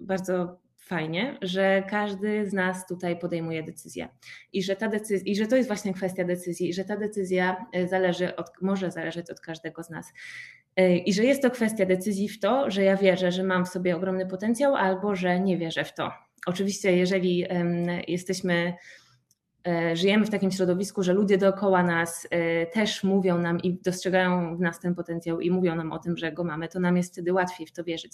bardzo 0.00 0.58
fajnie, 0.84 1.38
że 1.42 1.82
każdy 1.90 2.46
z 2.46 2.52
nas 2.52 2.86
tutaj 2.86 3.18
podejmuje 3.18 3.62
decyzję 3.62 4.08
i 4.52 4.62
że, 4.62 4.76
ta 4.76 4.88
decyzja, 4.88 5.32
i 5.32 5.36
że 5.36 5.46
to 5.46 5.56
jest 5.56 5.68
właśnie 5.68 5.94
kwestia 5.94 6.24
decyzji 6.24 6.68
i 6.68 6.74
że 6.74 6.84
ta 6.84 6.96
decyzja 6.96 7.66
e, 7.72 7.88
zależy 7.88 8.36
od, 8.36 8.50
może 8.62 8.90
zależeć 8.90 9.30
od 9.30 9.40
każdego 9.40 9.82
z 9.82 9.90
nas. 9.90 10.12
E, 10.76 10.96
I 10.96 11.12
że 11.12 11.24
jest 11.24 11.42
to 11.42 11.50
kwestia 11.50 11.86
decyzji 11.86 12.28
w 12.28 12.40
to, 12.40 12.70
że 12.70 12.82
ja 12.82 12.96
wierzę, 12.96 13.32
że 13.32 13.42
mam 13.44 13.66
w 13.66 13.68
sobie 13.68 13.96
ogromny 13.96 14.26
potencjał, 14.26 14.74
albo 14.74 15.16
że 15.16 15.40
nie 15.40 15.58
wierzę 15.58 15.84
w 15.84 15.94
to. 15.94 16.12
Oczywiście, 16.46 16.96
jeżeli 16.96 17.46
jesteśmy 18.08 18.74
żyjemy 19.94 20.26
w 20.26 20.30
takim 20.30 20.50
środowisku, 20.50 21.02
że 21.02 21.12
ludzie 21.12 21.38
dookoła 21.38 21.82
nas 21.82 22.28
e, 22.30 22.66
też 22.66 23.04
mówią 23.04 23.38
nam 23.38 23.60
i 23.60 23.78
dostrzegają 23.82 24.56
w 24.56 24.60
nas 24.60 24.80
ten 24.80 24.94
potencjał 24.94 25.40
i 25.40 25.50
mówią 25.50 25.76
nam 25.76 25.92
o 25.92 25.98
tym, 25.98 26.16
że 26.16 26.32
go 26.32 26.44
mamy, 26.44 26.68
to 26.68 26.80
nam 26.80 26.96
jest 26.96 27.12
wtedy 27.12 27.32
łatwiej 27.32 27.66
w 27.66 27.72
to 27.72 27.84
wierzyć. 27.84 28.12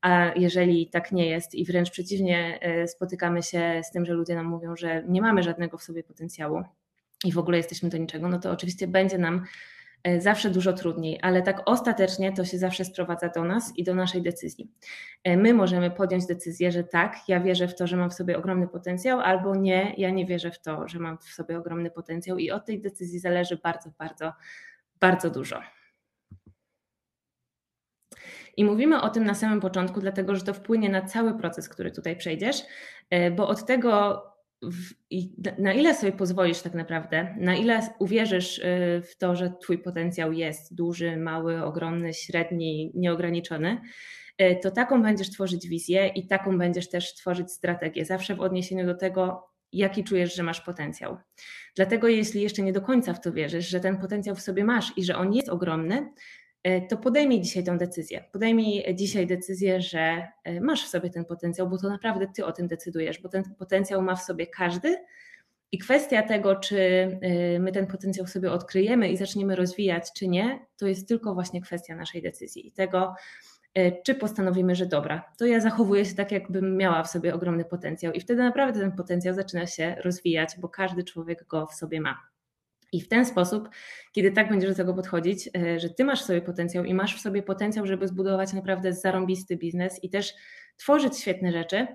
A 0.00 0.32
jeżeli 0.36 0.90
tak 0.90 1.12
nie 1.12 1.28
jest 1.28 1.54
i 1.54 1.64
wręcz 1.64 1.90
przeciwnie, 1.90 2.58
e, 2.60 2.88
spotykamy 2.88 3.42
się 3.42 3.80
z 3.84 3.90
tym, 3.90 4.06
że 4.06 4.12
ludzie 4.12 4.34
nam 4.34 4.46
mówią, 4.46 4.76
że 4.76 5.04
nie 5.08 5.22
mamy 5.22 5.42
żadnego 5.42 5.78
w 5.78 5.82
sobie 5.82 6.02
potencjału 6.02 6.62
i 7.24 7.32
w 7.32 7.38
ogóle 7.38 7.56
jesteśmy 7.56 7.88
do 7.88 7.98
niczego, 7.98 8.28
no 8.28 8.38
to 8.38 8.50
oczywiście 8.50 8.88
będzie 8.88 9.18
nam 9.18 9.44
E, 9.44 9.79
zawsze 10.18 10.50
dużo 10.50 10.72
trudniej, 10.72 11.18
ale 11.22 11.42
tak 11.42 11.62
ostatecznie 11.66 12.32
to 12.32 12.44
się 12.44 12.58
zawsze 12.58 12.84
sprowadza 12.84 13.28
do 13.28 13.44
nas 13.44 13.72
i 13.76 13.84
do 13.84 13.94
naszej 13.94 14.22
decyzji. 14.22 14.70
E, 15.24 15.36
my 15.36 15.54
możemy 15.54 15.90
podjąć 15.90 16.26
decyzję, 16.26 16.72
że 16.72 16.84
tak, 16.84 17.16
ja 17.28 17.40
wierzę 17.40 17.68
w 17.68 17.76
to, 17.76 17.86
że 17.86 17.96
mam 17.96 18.10
w 18.10 18.14
sobie 18.14 18.38
ogromny 18.38 18.68
potencjał, 18.68 19.20
albo 19.20 19.54
nie, 19.54 19.94
ja 19.96 20.10
nie 20.10 20.26
wierzę 20.26 20.50
w 20.50 20.60
to, 20.60 20.88
że 20.88 20.98
mam 20.98 21.18
w 21.18 21.24
sobie 21.24 21.58
ogromny 21.58 21.90
potencjał, 21.90 22.38
i 22.38 22.50
od 22.50 22.64
tej 22.64 22.80
decyzji 22.80 23.18
zależy 23.18 23.58
bardzo, 23.62 23.90
bardzo, 23.98 24.32
bardzo 25.00 25.30
dużo. 25.30 25.60
I 28.56 28.64
mówimy 28.64 29.02
o 29.02 29.08
tym 29.08 29.24
na 29.24 29.34
samym 29.34 29.60
początku, 29.60 30.00
dlatego 30.00 30.36
że 30.36 30.42
to 30.42 30.54
wpłynie 30.54 30.88
na 30.88 31.02
cały 31.02 31.38
proces, 31.38 31.68
który 31.68 31.90
tutaj 31.90 32.16
przejdziesz, 32.16 32.62
e, 33.10 33.30
bo 33.30 33.48
od 33.48 33.66
tego, 33.66 34.22
w, 34.62 34.94
na 35.58 35.72
ile 35.72 35.94
sobie 35.94 36.12
pozwolisz 36.12 36.62
tak 36.62 36.74
naprawdę, 36.74 37.36
na 37.38 37.56
ile 37.56 37.80
uwierzysz 37.98 38.58
y, 38.58 38.62
w 39.04 39.16
to, 39.18 39.36
że 39.36 39.52
Twój 39.60 39.78
potencjał 39.78 40.32
jest 40.32 40.74
duży, 40.74 41.16
mały, 41.16 41.64
ogromny, 41.64 42.14
średni, 42.14 42.92
nieograniczony, 42.94 43.80
y, 44.42 44.58
to 44.62 44.70
taką 44.70 45.02
będziesz 45.02 45.30
tworzyć 45.30 45.68
wizję 45.68 46.06
i 46.06 46.26
taką 46.26 46.58
będziesz 46.58 46.88
też 46.88 47.14
tworzyć 47.14 47.52
strategię, 47.52 48.04
zawsze 48.04 48.34
w 48.34 48.40
odniesieniu 48.40 48.86
do 48.86 48.94
tego, 48.94 49.50
jaki 49.72 50.04
czujesz, 50.04 50.34
że 50.36 50.42
masz 50.42 50.60
potencjał. 50.60 51.16
Dlatego, 51.76 52.08
jeśli 52.08 52.42
jeszcze 52.42 52.62
nie 52.62 52.72
do 52.72 52.80
końca 52.80 53.14
w 53.14 53.20
to 53.20 53.32
wierzysz, 53.32 53.68
że 53.68 53.80
ten 53.80 53.98
potencjał 53.98 54.36
w 54.36 54.40
sobie 54.40 54.64
masz 54.64 54.92
i 54.96 55.04
że 55.04 55.16
on 55.16 55.32
jest 55.32 55.48
ogromny, 55.48 56.12
to 56.88 56.96
podejmij 56.96 57.40
dzisiaj 57.40 57.64
tę 57.64 57.78
decyzję. 57.78 58.24
Podejmij 58.32 58.94
dzisiaj 58.94 59.26
decyzję, 59.26 59.80
że 59.80 60.28
e, 60.44 60.60
masz 60.60 60.84
w 60.84 60.88
sobie 60.88 61.10
ten 61.10 61.24
potencjał, 61.24 61.68
bo 61.68 61.78
to 61.78 61.88
naprawdę 61.88 62.26
ty 62.36 62.44
o 62.44 62.52
tym 62.52 62.68
decydujesz, 62.68 63.22
bo 63.22 63.28
ten 63.28 63.42
potencjał 63.58 64.02
ma 64.02 64.16
w 64.16 64.22
sobie 64.22 64.46
każdy. 64.46 64.96
I 65.72 65.78
kwestia 65.78 66.22
tego, 66.22 66.56
czy 66.56 66.78
e, 67.22 67.58
my 67.58 67.72
ten 67.72 67.86
potencjał 67.86 68.26
sobie 68.26 68.52
odkryjemy 68.52 69.08
i 69.08 69.16
zaczniemy 69.16 69.56
rozwijać, 69.56 70.12
czy 70.12 70.28
nie, 70.28 70.66
to 70.76 70.86
jest 70.86 71.08
tylko 71.08 71.34
właśnie 71.34 71.60
kwestia 71.60 71.96
naszej 71.96 72.22
decyzji 72.22 72.68
i 72.68 72.72
tego, 72.72 73.14
czy 74.04 74.14
postanowimy, 74.14 74.74
że 74.74 74.86
dobra, 74.86 75.32
to 75.38 75.46
ja 75.46 75.60
zachowuję 75.60 76.04
się 76.04 76.14
tak, 76.14 76.32
jakbym 76.32 76.76
miała 76.76 77.02
w 77.02 77.10
sobie 77.10 77.34
ogromny 77.34 77.64
potencjał, 77.64 78.12
i 78.12 78.20
wtedy 78.20 78.42
naprawdę 78.42 78.80
ten 78.80 78.92
potencjał 78.92 79.34
zaczyna 79.34 79.66
się 79.66 79.96
rozwijać, 80.04 80.50
bo 80.58 80.68
każdy 80.68 81.04
człowiek 81.04 81.46
go 81.46 81.66
w 81.66 81.74
sobie 81.74 82.00
ma. 82.00 82.29
I 82.92 83.00
w 83.00 83.08
ten 83.08 83.26
sposób, 83.26 83.68
kiedy 84.12 84.32
tak 84.32 84.48
będziesz 84.48 84.70
do 84.70 84.76
tego 84.76 84.94
podchodzić, 84.94 85.50
e, 85.56 85.80
że 85.80 85.90
ty 85.90 86.04
masz 86.04 86.22
w 86.22 86.26
sobie 86.26 86.42
potencjał 86.42 86.84
i 86.84 86.94
masz 86.94 87.16
w 87.16 87.20
sobie 87.20 87.42
potencjał, 87.42 87.86
żeby 87.86 88.08
zbudować 88.08 88.52
naprawdę 88.52 88.92
zarąbisty 88.92 89.56
biznes 89.56 90.04
i 90.04 90.10
też 90.10 90.34
tworzyć 90.76 91.18
świetne 91.18 91.52
rzeczy, 91.52 91.86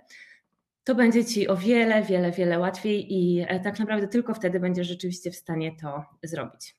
to 0.83 0.95
będzie 0.95 1.25
ci 1.25 1.47
o 1.47 1.57
wiele, 1.57 2.03
wiele, 2.03 2.31
wiele 2.31 2.59
łatwiej 2.59 3.13
i 3.13 3.45
e, 3.47 3.59
tak 3.59 3.79
naprawdę 3.79 4.07
tylko 4.07 4.33
wtedy 4.33 4.59
będziesz 4.59 4.87
rzeczywiście 4.87 5.31
w 5.31 5.35
stanie 5.35 5.71
to 5.81 6.03
zrobić. 6.23 6.75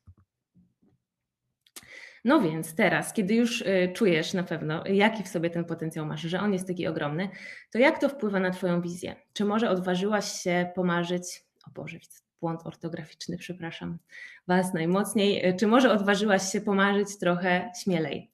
No 2.24 2.40
więc 2.40 2.74
teraz, 2.74 3.12
kiedy 3.12 3.34
już 3.34 3.62
e, 3.66 3.92
czujesz 3.92 4.34
na 4.34 4.42
pewno, 4.42 4.86
jaki 4.86 5.22
w 5.22 5.28
sobie 5.28 5.50
ten 5.50 5.64
potencjał 5.64 6.06
masz, 6.06 6.20
że 6.20 6.40
on 6.40 6.52
jest 6.52 6.66
taki 6.66 6.86
ogromny, 6.86 7.28
to 7.70 7.78
jak 7.78 7.98
to 7.98 8.08
wpływa 8.08 8.40
na 8.40 8.50
Twoją 8.50 8.80
wizję? 8.80 9.16
Czy 9.32 9.44
może 9.44 9.70
odważyłaś 9.70 10.32
się 10.32 10.70
pomarzyć, 10.74 11.44
o 11.66 11.70
Boże, 11.70 11.98
widzę 11.98 12.25
błąd 12.40 12.60
ortograficzny, 12.66 13.38
przepraszam 13.38 13.98
Was 14.46 14.74
najmocniej. 14.74 15.56
Czy 15.56 15.66
może 15.66 15.92
odważyłaś 15.92 16.52
się 16.52 16.60
pomarzyć 16.60 17.18
trochę 17.18 17.72
śmielej? 17.82 18.30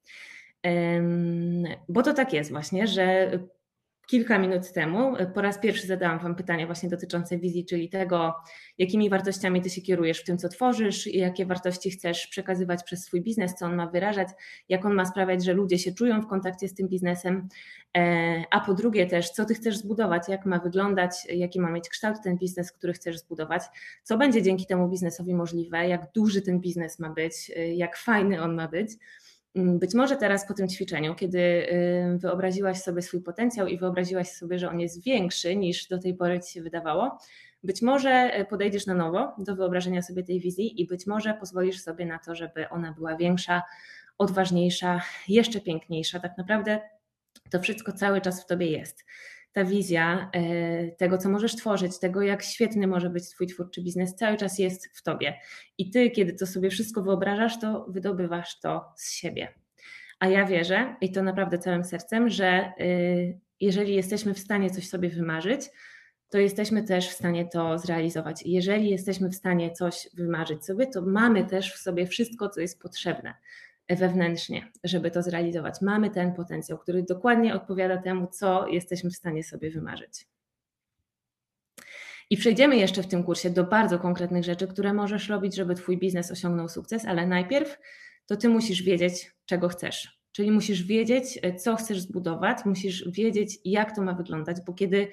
Bo 1.88 2.02
to 2.02 2.14
tak 2.14 2.32
jest 2.32 2.50
właśnie, 2.50 2.86
że 2.86 3.30
kilka 4.12 4.38
minut 4.38 4.72
temu 4.72 5.14
po 5.34 5.40
raz 5.40 5.58
pierwszy 5.58 5.86
zadałam 5.86 6.18
Wam 6.18 6.34
pytanie 6.34 6.66
właśnie 6.66 6.88
dotyczące 6.88 7.38
wizji, 7.38 7.64
czyli 7.64 7.88
tego, 7.88 8.34
jakimi 8.78 9.10
wartościami 9.10 9.62
Ty 9.62 9.70
się 9.70 9.80
kierujesz 9.80 10.20
w 10.20 10.24
tym, 10.24 10.38
co 10.38 10.48
tworzysz, 10.48 11.06
jakie 11.06 11.46
wartości 11.46 11.90
chcesz 11.90 12.26
przekazywać 12.26 12.82
przez 12.82 13.04
swój 13.04 13.22
biznes, 13.22 13.54
co 13.54 13.66
on 13.66 13.74
ma 13.74 13.86
wyrażać, 13.86 14.28
jak 14.68 14.84
on 14.84 14.94
ma 14.94 15.04
sprawiać, 15.04 15.44
że 15.44 15.52
ludzie 15.52 15.78
się 15.78 15.92
czują 15.92 16.22
w 16.22 16.26
kontakcie 16.26 16.68
z 16.68 16.74
tym 16.74 16.88
biznesem, 16.88 17.48
e, 17.96 18.44
a 18.50 18.60
po 18.60 18.74
drugie 18.74 19.06
też, 19.06 19.30
co 19.30 19.44
Ty 19.44 19.54
chcesz 19.54 19.76
zbudować, 19.76 20.28
jak 20.28 20.46
ma 20.46 20.58
wyglądać, 20.58 21.12
jaki 21.28 21.60
ma 21.60 21.70
mieć 21.70 21.88
kształt 21.88 22.16
ten 22.24 22.38
biznes, 22.38 22.72
który 22.72 22.92
chcesz 22.92 23.18
zbudować, 23.18 23.62
co 24.02 24.18
będzie 24.18 24.42
dzięki 24.42 24.66
temu 24.66 24.88
biznesowi 24.88 25.34
możliwe, 25.34 25.88
jak 25.88 26.12
duży 26.14 26.42
ten 26.42 26.60
biznes 26.60 26.98
ma 26.98 27.10
być, 27.10 27.52
e, 27.56 27.74
jak 27.74 27.96
fajny 27.96 28.42
on 28.42 28.54
ma 28.54 28.68
być. 28.68 28.90
Mm, 29.54 29.78
być 29.78 29.94
może 29.94 30.16
teraz 30.16 30.46
po 30.46 30.54
tym 30.54 30.68
ćwiczeniu, 30.68 31.14
kiedy 31.14 31.38
y, 31.38 32.18
wyobraziłaś 32.18 32.78
sobie 32.78 33.02
swój 33.02 33.22
potencjał 33.22 33.66
i 33.66 33.78
wyobraziłaś 33.78 34.28
sobie, 34.28 34.58
że 34.58 34.70
on 34.70 34.80
jest 34.80 35.04
większy 35.04 35.56
niż 35.56 35.88
do 35.88 35.98
tej 35.98 36.14
pory 36.14 36.40
ci 36.40 36.52
się 36.52 36.62
wydawało, 36.62 37.18
być 37.64 37.82
może 37.82 38.40
y, 38.40 38.44
podejdziesz 38.44 38.86
na 38.86 38.94
nowo 38.94 39.34
do 39.38 39.56
wyobrażenia 39.56 40.02
sobie 40.02 40.24
tej 40.24 40.40
wizji 40.40 40.80
i 40.80 40.86
być 40.86 41.06
może 41.06 41.34
pozwolisz 41.34 41.80
sobie 41.80 42.06
na 42.06 42.18
to, 42.18 42.34
żeby 42.34 42.68
ona 42.68 42.92
była 42.92 43.16
większa, 43.16 43.62
odważniejsza, 44.18 45.00
jeszcze 45.28 45.60
piękniejsza. 45.60 46.20
Tak 46.20 46.38
naprawdę 46.38 46.80
to 47.50 47.60
wszystko 47.60 47.92
cały 47.92 48.20
czas 48.20 48.42
w 48.42 48.46
tobie 48.46 48.66
jest 48.66 49.04
ta 49.52 49.64
wizja 49.64 50.30
e, 50.32 50.90
tego, 50.90 51.18
co 51.18 51.28
możesz 51.28 51.56
tworzyć, 51.56 51.98
tego, 51.98 52.22
jak 52.22 52.42
świetny 52.42 52.86
może 52.86 53.10
być 53.10 53.28
Twój 53.28 53.46
twórczy 53.46 53.82
biznes, 53.82 54.14
cały 54.14 54.36
czas 54.36 54.58
jest 54.58 54.98
w 54.98 55.02
Tobie. 55.02 55.38
I 55.78 55.90
Ty, 55.90 56.10
kiedy 56.10 56.32
to 56.32 56.46
sobie 56.46 56.70
wszystko 56.70 57.02
wyobrażasz, 57.02 57.60
to 57.60 57.86
wydobywasz 57.88 58.60
to 58.60 58.84
z 58.96 59.12
siebie. 59.12 59.48
A 60.20 60.28
ja 60.28 60.46
wierzę, 60.46 60.96
i 61.00 61.12
to 61.12 61.22
naprawdę 61.22 61.58
całym 61.58 61.84
sercem, 61.84 62.28
że 62.28 62.72
y, 62.80 63.40
jeżeli 63.60 63.94
jesteśmy 63.94 64.34
w 64.34 64.38
stanie 64.38 64.70
coś 64.70 64.88
sobie 64.88 65.08
wymarzyć, 65.08 65.60
to 66.28 66.38
jesteśmy 66.38 66.82
też 66.82 67.08
w 67.08 67.12
stanie 67.12 67.48
to 67.48 67.78
zrealizować. 67.78 68.42
Jeżeli 68.46 68.90
jesteśmy 68.90 69.28
w 69.28 69.34
stanie 69.34 69.70
coś 69.70 70.08
wymarzyć 70.14 70.64
sobie, 70.64 70.86
to 70.86 71.02
mamy 71.02 71.44
też 71.44 71.74
w 71.74 71.78
sobie 71.78 72.06
wszystko, 72.06 72.48
co 72.48 72.60
jest 72.60 72.82
potrzebne 72.82 73.34
wewnętrznie, 73.88 74.70
żeby 74.84 75.10
to 75.10 75.22
zrealizować. 75.22 75.80
Mamy 75.80 76.10
ten 76.10 76.34
potencjał, 76.34 76.78
który 76.78 77.02
dokładnie 77.02 77.54
odpowiada 77.54 78.02
temu, 78.02 78.26
co 78.26 78.66
jesteśmy 78.66 79.10
w 79.10 79.16
stanie 79.16 79.44
sobie 79.44 79.70
wymarzyć. 79.70 80.26
I 82.30 82.36
przejdziemy 82.36 82.76
jeszcze 82.76 83.02
w 83.02 83.06
tym 83.06 83.24
kursie 83.24 83.50
do 83.50 83.64
bardzo 83.64 83.98
konkretnych 83.98 84.44
rzeczy, 84.44 84.66
które 84.66 84.92
możesz 84.92 85.28
robić, 85.28 85.56
żeby 85.56 85.74
Twój 85.74 85.98
biznes 85.98 86.30
osiągnął 86.30 86.68
sukces, 86.68 87.04
ale 87.04 87.26
najpierw 87.26 87.78
to 88.26 88.36
Ty 88.36 88.48
musisz 88.48 88.82
wiedzieć, 88.82 89.34
czego 89.46 89.68
chcesz. 89.68 90.22
Czyli 90.32 90.50
musisz 90.50 90.82
wiedzieć, 90.82 91.40
co 91.58 91.76
chcesz 91.76 92.00
zbudować, 92.00 92.58
musisz 92.64 93.08
wiedzieć, 93.10 93.58
jak 93.64 93.96
to 93.96 94.02
ma 94.02 94.14
wyglądać, 94.14 94.56
bo 94.66 94.72
kiedy 94.72 95.08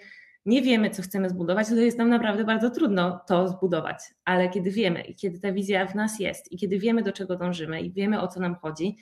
nie 0.46 0.62
wiemy, 0.62 0.90
co 0.90 1.02
chcemy 1.02 1.30
zbudować, 1.30 1.68
to 1.68 1.76
jest 1.76 1.98
nam 1.98 2.10
naprawdę 2.10 2.44
bardzo 2.44 2.70
trudno 2.70 3.20
to 3.28 3.48
zbudować. 3.48 3.98
Ale 4.26 4.50
kiedy 4.50 4.72
wiemy 4.72 5.02
i 5.02 5.16
kiedy 5.16 5.40
ta 5.40 5.52
wizja 5.52 5.86
w 5.86 5.96
nas 5.96 6.20
jest 6.20 6.52
i 6.52 6.58
kiedy 6.58 6.80
wiemy, 6.80 7.04
do 7.04 7.12
czego 7.12 7.36
dążymy 7.36 7.82
i 7.82 7.92
wiemy, 7.92 8.22
o 8.22 8.28
co 8.28 8.40
nam 8.40 8.56
chodzi 8.56 8.98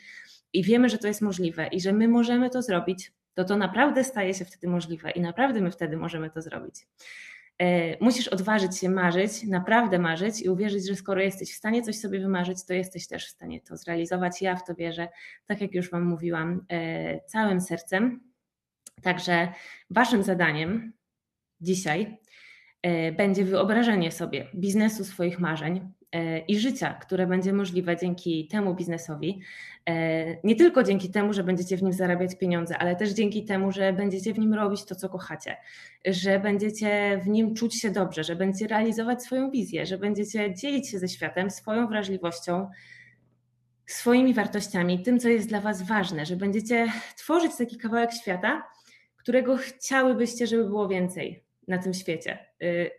i 0.53 0.63
wiemy, 0.63 0.89
że 0.89 0.97
to 0.97 1.07
jest 1.07 1.21
możliwe 1.21 1.67
i 1.67 1.81
że 1.81 1.93
my 1.93 2.07
możemy 2.07 2.49
to 2.49 2.61
zrobić, 2.61 3.11
to 3.33 3.43
to 3.43 3.57
naprawdę 3.57 4.03
staje 4.03 4.33
się 4.33 4.45
wtedy 4.45 4.67
możliwe 4.67 5.11
i 5.11 5.21
naprawdę 5.21 5.61
my 5.61 5.71
wtedy 5.71 5.97
możemy 5.97 6.29
to 6.29 6.41
zrobić. 6.41 6.87
E, 7.59 7.97
musisz 8.03 8.27
odważyć 8.27 8.77
się 8.77 8.89
marzyć, 8.89 9.43
naprawdę 9.43 9.99
marzyć 9.99 10.41
i 10.41 10.49
uwierzyć, 10.49 10.87
że 10.87 10.95
skoro 10.95 11.21
jesteś 11.21 11.53
w 11.53 11.57
stanie 11.57 11.81
coś 11.81 11.99
sobie 11.99 12.19
wymarzyć, 12.19 12.65
to 12.65 12.73
jesteś 12.73 13.07
też 13.07 13.27
w 13.27 13.29
stanie 13.29 13.61
to 13.61 13.77
zrealizować. 13.77 14.41
Ja 14.41 14.55
w 14.55 14.65
to 14.65 14.75
wierzę, 14.75 15.07
tak 15.45 15.61
jak 15.61 15.73
już 15.73 15.91
Wam 15.91 16.03
mówiłam, 16.03 16.65
e, 16.69 17.21
całym 17.21 17.61
sercem. 17.61 18.19
Także 19.01 19.47
Waszym 19.89 20.23
zadaniem 20.23 20.93
dzisiaj 21.61 22.17
e, 22.81 23.11
będzie 23.11 23.45
wyobrażenie 23.45 24.11
sobie 24.11 24.47
biznesu 24.55 25.05
swoich 25.05 25.39
marzeń 25.39 25.91
e, 26.11 26.39
i 26.39 26.59
życia, 26.59 26.93
które 26.93 27.27
będzie 27.27 27.53
możliwe 27.53 27.97
dzięki 27.97 28.47
temu 28.47 28.75
biznesowi. 28.75 29.41
E, 29.85 30.47
nie 30.47 30.55
tylko 30.55 30.83
dzięki 30.83 31.11
temu, 31.11 31.33
że 31.33 31.43
będziecie 31.43 31.77
w 31.77 31.83
nim 31.83 31.93
zarabiać 31.93 32.37
pieniądze, 32.37 32.77
ale 32.77 32.95
też 32.95 33.09
dzięki 33.09 33.45
temu, 33.45 33.71
że 33.71 33.93
będziecie 33.93 34.33
w 34.33 34.39
nim 34.39 34.53
robić 34.53 34.85
to, 34.85 34.95
co 34.95 35.09
kochacie, 35.09 35.57
że 36.05 36.39
będziecie 36.39 37.21
w 37.23 37.27
nim 37.27 37.55
czuć 37.55 37.81
się 37.81 37.91
dobrze, 37.91 38.23
że 38.23 38.35
będziecie 38.35 38.67
realizować 38.67 39.23
swoją 39.23 39.51
wizję, 39.51 39.85
że 39.85 39.97
będziecie 39.97 40.55
dzielić 40.55 40.89
się 40.89 40.99
ze 40.99 41.07
światem 41.07 41.51
swoją 41.51 41.87
wrażliwością, 41.87 42.67
swoimi 43.87 44.33
wartościami, 44.33 45.03
tym, 45.03 45.19
co 45.19 45.29
jest 45.29 45.47
dla 45.47 45.61
Was 45.61 45.81
ważne, 45.87 46.25
że 46.25 46.35
będziecie 46.35 46.91
tworzyć 47.15 47.51
taki 47.57 47.77
kawałek 47.77 48.13
świata, 48.13 48.63
którego 49.17 49.57
chciałybyście, 49.57 50.47
żeby 50.47 50.63
było 50.63 50.87
więcej, 50.87 51.43
na 51.67 51.77
tym 51.77 51.93
świecie. 51.93 52.39
Y, 52.63 52.91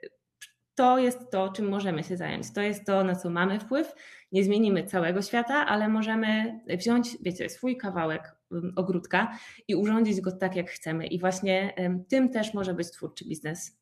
to 0.75 0.99
jest 0.99 1.31
to, 1.31 1.53
czym 1.53 1.69
możemy 1.69 2.05
się 2.05 2.17
zająć. 2.17 2.53
To 2.53 2.61
jest 2.61 2.85
to, 2.85 3.05
na 3.05 3.17
co 3.17 3.31
mamy 3.31 3.61
wpływ. 3.61 3.95
Nie 4.33 4.45
zmienimy 4.45 4.85
całego 4.85 5.23
świata, 5.23 5.67
ale 5.67 5.89
możemy 5.89 6.61
wziąć, 6.69 7.17
wiecie, 7.21 7.49
swój 7.49 7.77
kawałek 7.77 8.37
ogródka 8.77 9.39
i 9.69 9.75
urządzić 9.75 10.21
go 10.21 10.33
tak, 10.33 10.57
jak 10.57 10.71
chcemy. 10.71 11.07
I 11.07 11.19
właśnie 11.19 11.75
tym 12.09 12.31
też 12.31 12.55
może 12.55 12.75
być 12.75 12.91
twórczy 12.91 13.25
biznes. 13.25 13.79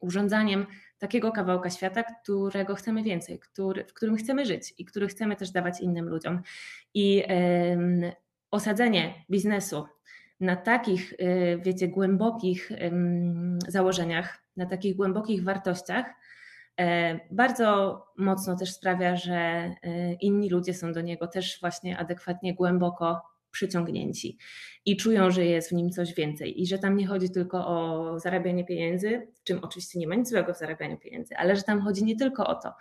Urządzaniem 0.00 0.66
takiego 0.98 1.32
kawałka 1.32 1.70
świata, 1.70 2.02
którego 2.02 2.74
chcemy 2.74 3.02
więcej, 3.02 3.38
który, 3.38 3.84
w 3.84 3.94
którym 3.94 4.16
chcemy 4.16 4.46
żyć 4.46 4.74
i 4.78 4.84
który 4.84 5.08
chcemy 5.08 5.36
też 5.36 5.50
dawać 5.50 5.80
innym 5.80 6.08
ludziom. 6.08 6.42
I 6.94 7.24
um, 7.28 8.12
osadzenie 8.50 9.24
biznesu 9.30 9.86
na 10.40 10.56
takich, 10.56 11.12
y, 11.12 11.60
wiecie, 11.62 11.88
głębokich 11.88 12.72
założeniach, 13.68 14.38
na 14.56 14.66
takich 14.66 14.96
głębokich 14.96 15.44
wartościach, 15.44 16.06
e, 16.80 17.20
bardzo 17.30 18.02
mocno 18.16 18.56
też 18.56 18.74
sprawia, 18.74 19.16
że 19.16 19.34
e, 19.34 19.74
inni 20.12 20.50
ludzie 20.50 20.74
są 20.74 20.92
do 20.92 21.00
niego 21.00 21.26
też 21.26 21.60
właśnie 21.60 21.98
adekwatnie 21.98 22.54
głęboko 22.54 23.22
przyciągnięci 23.50 24.38
i 24.84 24.96
czują, 24.96 25.30
że 25.30 25.44
jest 25.44 25.68
w 25.68 25.72
nim 25.72 25.90
coś 25.90 26.14
więcej 26.14 26.62
i 26.62 26.66
że 26.66 26.78
tam 26.78 26.96
nie 26.96 27.06
chodzi 27.06 27.30
tylko 27.30 27.66
o 27.66 28.20
zarabianie 28.20 28.64
pieniędzy, 28.64 29.26
czym 29.44 29.58
oczywiście 29.62 29.98
nie 29.98 30.06
ma 30.06 30.14
nic 30.14 30.28
złego 30.28 30.54
w 30.54 30.58
zarabianiu 30.58 30.98
pieniędzy, 30.98 31.36
ale 31.36 31.56
że 31.56 31.62
tam 31.62 31.80
chodzi 31.80 32.04
nie 32.04 32.16
tylko 32.16 32.46
o 32.46 32.54
to, 32.54 32.72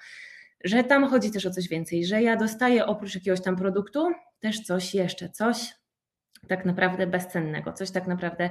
że 0.64 0.84
tam 0.84 1.08
chodzi 1.08 1.32
też 1.32 1.46
o 1.46 1.52
coś 1.52 1.68
więcej, 1.68 2.06
że 2.06 2.22
ja 2.22 2.36
dostaję 2.36 2.86
oprócz 2.86 3.16
jakiegoś 3.16 3.42
tam 3.42 3.56
produktu 3.56 4.08
też 4.40 4.62
coś 4.62 4.94
jeszcze, 4.94 5.30
coś, 5.30 5.74
tak 6.48 6.66
naprawdę 6.66 7.08
bezcennego, 7.08 7.74
coś 7.74 7.92
tak 7.92 8.08
naprawdę 8.08 8.50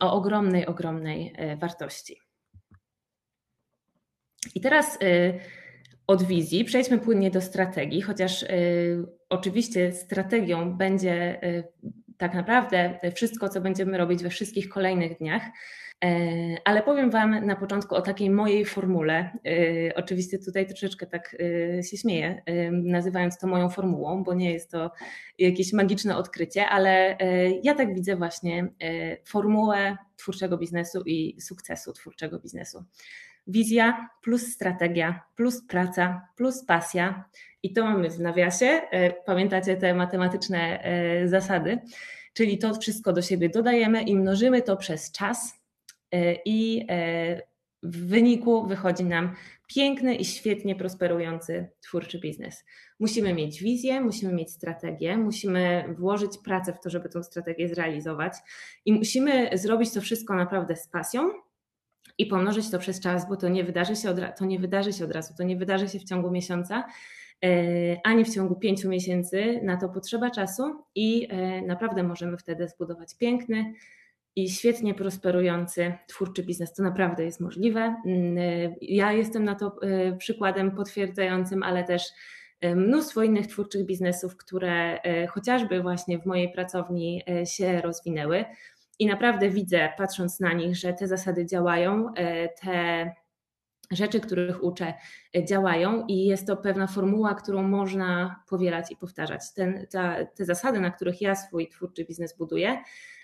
o 0.00 0.12
ogromnej, 0.12 0.66
ogromnej 0.66 1.32
e, 1.36 1.56
wartości. 1.56 2.16
I 4.54 4.60
teraz 4.60 4.98
e, 5.02 5.38
od 6.06 6.22
wizji 6.22 6.64
przejdźmy 6.64 6.98
płynnie 6.98 7.30
do 7.30 7.40
strategii, 7.40 8.02
chociaż 8.02 8.42
e, 8.42 8.48
oczywiście 9.28 9.92
strategią 9.92 10.76
będzie 10.76 11.40
tak 12.20 12.34
naprawdę 12.34 12.98
wszystko, 13.14 13.48
co 13.48 13.60
będziemy 13.60 13.98
robić 13.98 14.22
we 14.22 14.30
wszystkich 14.30 14.68
kolejnych 14.68 15.18
dniach. 15.18 15.42
E, 16.04 16.08
ale 16.64 16.82
powiem 16.82 17.10
Wam 17.10 17.46
na 17.46 17.56
początku 17.56 17.94
o 17.94 18.00
takiej 18.02 18.30
mojej 18.30 18.64
formule. 18.64 19.18
E, 19.18 19.94
oczywiście 19.94 20.38
tutaj 20.38 20.66
troszeczkę 20.66 21.06
tak 21.06 21.36
e, 21.78 21.82
się 21.82 21.96
śmieję, 21.96 22.42
nazywając 22.72 23.38
to 23.38 23.46
moją 23.46 23.68
formułą, 23.68 24.24
bo 24.24 24.34
nie 24.34 24.52
jest 24.52 24.70
to 24.70 24.90
jakieś 25.38 25.72
magiczne 25.72 26.16
odkrycie, 26.16 26.66
ale 26.66 27.16
ja 27.62 27.74
tak 27.74 27.94
widzę 27.94 28.16
właśnie 28.16 28.68
formułę 29.24 29.96
twórczego 30.16 30.58
biznesu 30.58 31.02
i 31.06 31.40
sukcesu 31.40 31.92
twórczego 31.92 32.40
biznesu. 32.40 32.84
Wizja 33.46 34.08
plus 34.22 34.42
strategia 34.42 35.22
plus 35.36 35.66
praca 35.66 36.28
plus 36.36 36.64
pasja. 36.64 37.24
I 37.62 37.72
to 37.72 37.84
mamy 37.84 38.10
w 38.10 38.20
nawiasie. 38.20 38.80
Pamiętacie 39.26 39.76
te 39.76 39.94
matematyczne 39.94 40.84
zasady? 41.26 41.78
Czyli 42.32 42.58
to 42.58 42.74
wszystko 42.74 43.12
do 43.12 43.22
siebie 43.22 43.48
dodajemy 43.48 44.02
i 44.02 44.16
mnożymy 44.16 44.62
to 44.62 44.76
przez 44.76 45.12
czas, 45.12 45.60
E, 46.12 46.34
i 46.44 46.86
e, 46.88 47.42
w 47.82 48.06
wyniku 48.06 48.66
wychodzi 48.66 49.04
nam 49.04 49.34
piękny 49.66 50.14
i 50.14 50.24
świetnie 50.24 50.76
prosperujący 50.76 51.68
twórczy 51.80 52.18
biznes. 52.18 52.64
Musimy 52.98 53.34
mieć 53.34 53.62
wizję, 53.62 54.00
musimy 54.00 54.32
mieć 54.32 54.50
strategię, 54.50 55.16
musimy 55.16 55.94
włożyć 55.98 56.38
pracę 56.44 56.72
w 56.72 56.80
to, 56.80 56.90
żeby 56.90 57.08
tę 57.08 57.24
strategię 57.24 57.68
zrealizować 57.68 58.32
i 58.84 58.92
musimy 58.92 59.50
zrobić 59.58 59.92
to 59.92 60.00
wszystko 60.00 60.34
naprawdę 60.34 60.76
z 60.76 60.88
pasją 60.88 61.30
i 62.20 62.26
pomnożyć 62.26 62.70
to 62.70 62.78
przez 62.78 63.00
czas, 63.00 63.28
bo 63.28 63.36
to 63.36 63.48
nie 63.48 63.64
wydarzy 63.64 63.96
się 63.96 64.10
od, 64.10 64.16
to 64.38 64.44
nie 64.44 64.58
wydarzy 64.58 64.92
się 64.92 65.04
od 65.04 65.12
razu, 65.12 65.34
to 65.38 65.42
nie 65.42 65.56
wydarzy 65.56 65.88
się 65.88 65.98
w 65.98 66.04
ciągu 66.04 66.30
miesiąca, 66.30 66.84
e, 67.44 67.48
ani 68.04 68.24
w 68.24 68.34
ciągu 68.34 68.56
pięciu 68.56 68.88
miesięcy. 68.88 69.60
Na 69.62 69.76
to 69.76 69.88
potrzeba 69.88 70.30
czasu 70.30 70.84
i 70.94 71.28
naprawdę 71.66 72.02
możemy 72.02 72.36
wtedy 72.36 72.68
zbudować 72.68 73.16
piękny, 73.16 73.74
i 74.36 74.50
świetnie 74.50 74.94
prosperujący 74.94 75.94
twórczy 76.06 76.42
biznes. 76.42 76.72
To 76.72 76.82
naprawdę 76.82 77.24
jest 77.24 77.40
możliwe. 77.40 77.80
Mm, 78.06 78.36
ja 78.82 79.12
jestem 79.12 79.44
na 79.44 79.54
to 79.54 79.76
przykładem 80.18 80.70
potwierdzającym, 80.70 81.62
ale 81.62 81.84
też 81.84 82.02
mnóstwo 82.62 83.22
innych 83.22 83.46
twórczych 83.46 83.86
biznesów, 83.86 84.36
które 84.36 84.98
chociażby 85.28 85.82
właśnie 85.82 86.18
w 86.18 86.26
mojej 86.26 86.52
pracowni 86.52 87.22
się 87.44 87.80
rozwinęły. 87.80 88.44
I 89.00 89.06
naprawdę 89.06 89.50
widzę, 89.50 89.88
patrząc 89.98 90.40
na 90.40 90.52
nich, 90.52 90.76
że 90.76 90.92
te 90.92 91.08
zasady 91.08 91.46
działają, 91.46 92.12
te 92.62 93.10
rzeczy, 93.90 94.20
których 94.20 94.64
uczę, 94.64 94.94
e, 95.36 95.44
działają 95.44 96.06
i 96.06 96.24
jest 96.24 96.46
to 96.46 96.56
pewna 96.56 96.86
formuła, 96.86 97.34
którą 97.34 97.62
można 97.62 98.42
powielać 98.48 98.92
i 98.92 98.96
powtarzać. 98.96 99.40
Ten, 99.54 99.86
ta, 99.90 100.24
te 100.24 100.44
zasady, 100.44 100.80
na 100.80 100.90
których 100.90 101.20
ja 101.20 101.34
swój 101.34 101.68
twórczy 101.68 102.04
biznes 102.04 102.36
buduję 102.36 102.82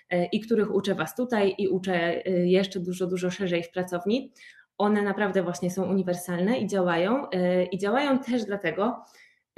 e, 0.09 0.25
i 0.25 0.39
których 0.39 0.75
uczę 0.75 0.95
Was 0.95 1.15
tutaj 1.15 1.55
i 1.57 1.67
uczę 1.67 2.25
e, 2.25 2.31
jeszcze 2.31 2.79
dużo, 2.79 3.07
dużo 3.07 3.31
szerzej 3.31 3.63
w 3.63 3.71
pracowni, 3.71 4.31
one 4.77 5.01
naprawdę 5.01 5.43
właśnie 5.43 5.71
są 5.71 5.83
uniwersalne 5.83 6.57
i 6.59 6.67
działają. 6.67 7.27
I 7.71 7.77
działają 7.77 8.19
też 8.19 8.45
dlatego, 8.45 9.03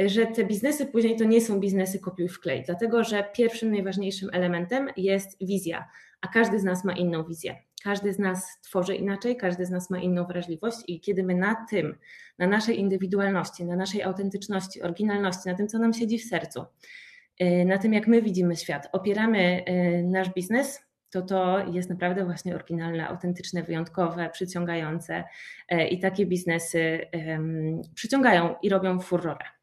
że 0.05 0.25
te 0.25 0.45
biznesy 0.45 0.85
później 0.85 1.15
to 1.15 1.23
nie 1.23 1.41
są 1.41 1.59
biznesy 1.59 1.99
kopiuj 1.99 2.29
wklej, 2.29 2.63
dlatego 2.65 3.03
że 3.03 3.23
pierwszym 3.33 3.71
najważniejszym 3.71 4.29
elementem 4.33 4.89
jest 4.97 5.37
wizja, 5.41 5.87
a 6.21 6.27
każdy 6.27 6.59
z 6.59 6.63
nas 6.63 6.85
ma 6.85 6.93
inną 6.93 7.23
wizję. 7.23 7.55
Każdy 7.83 8.13
z 8.13 8.19
nas 8.19 8.59
tworzy 8.61 8.95
inaczej, 8.95 9.37
każdy 9.37 9.65
z 9.65 9.69
nas 9.69 9.89
ma 9.89 9.99
inną 9.99 10.25
wrażliwość 10.25 10.77
i 10.87 10.99
kiedy 10.99 11.23
my 11.23 11.35
na 11.35 11.65
tym, 11.69 11.95
na 12.37 12.47
naszej 12.47 12.79
indywidualności, 12.79 13.65
na 13.65 13.75
naszej 13.75 14.03
autentyczności, 14.03 14.81
oryginalności, 14.81 15.49
na 15.49 15.55
tym, 15.55 15.67
co 15.67 15.79
nam 15.79 15.93
siedzi 15.93 16.19
w 16.19 16.23
sercu, 16.23 16.65
y, 17.41 17.65
na 17.65 17.77
tym, 17.77 17.93
jak 17.93 18.07
my 18.07 18.21
widzimy 18.21 18.55
świat, 18.55 18.89
opieramy 18.91 19.65
y, 19.69 20.03
nasz 20.03 20.29
biznes, 20.29 20.81
to 21.09 21.21
to 21.21 21.59
jest 21.67 21.89
naprawdę 21.89 22.25
właśnie 22.25 22.55
oryginalne, 22.55 23.07
autentyczne, 23.07 23.63
wyjątkowe, 23.63 24.29
przyciągające 24.29 25.23
y, 25.71 25.83
i 25.87 25.99
takie 25.99 26.25
biznesy 26.25 26.99
przyciągają 27.95 28.55
i 28.61 28.69
robią 28.69 28.99
furorę. 28.99 29.58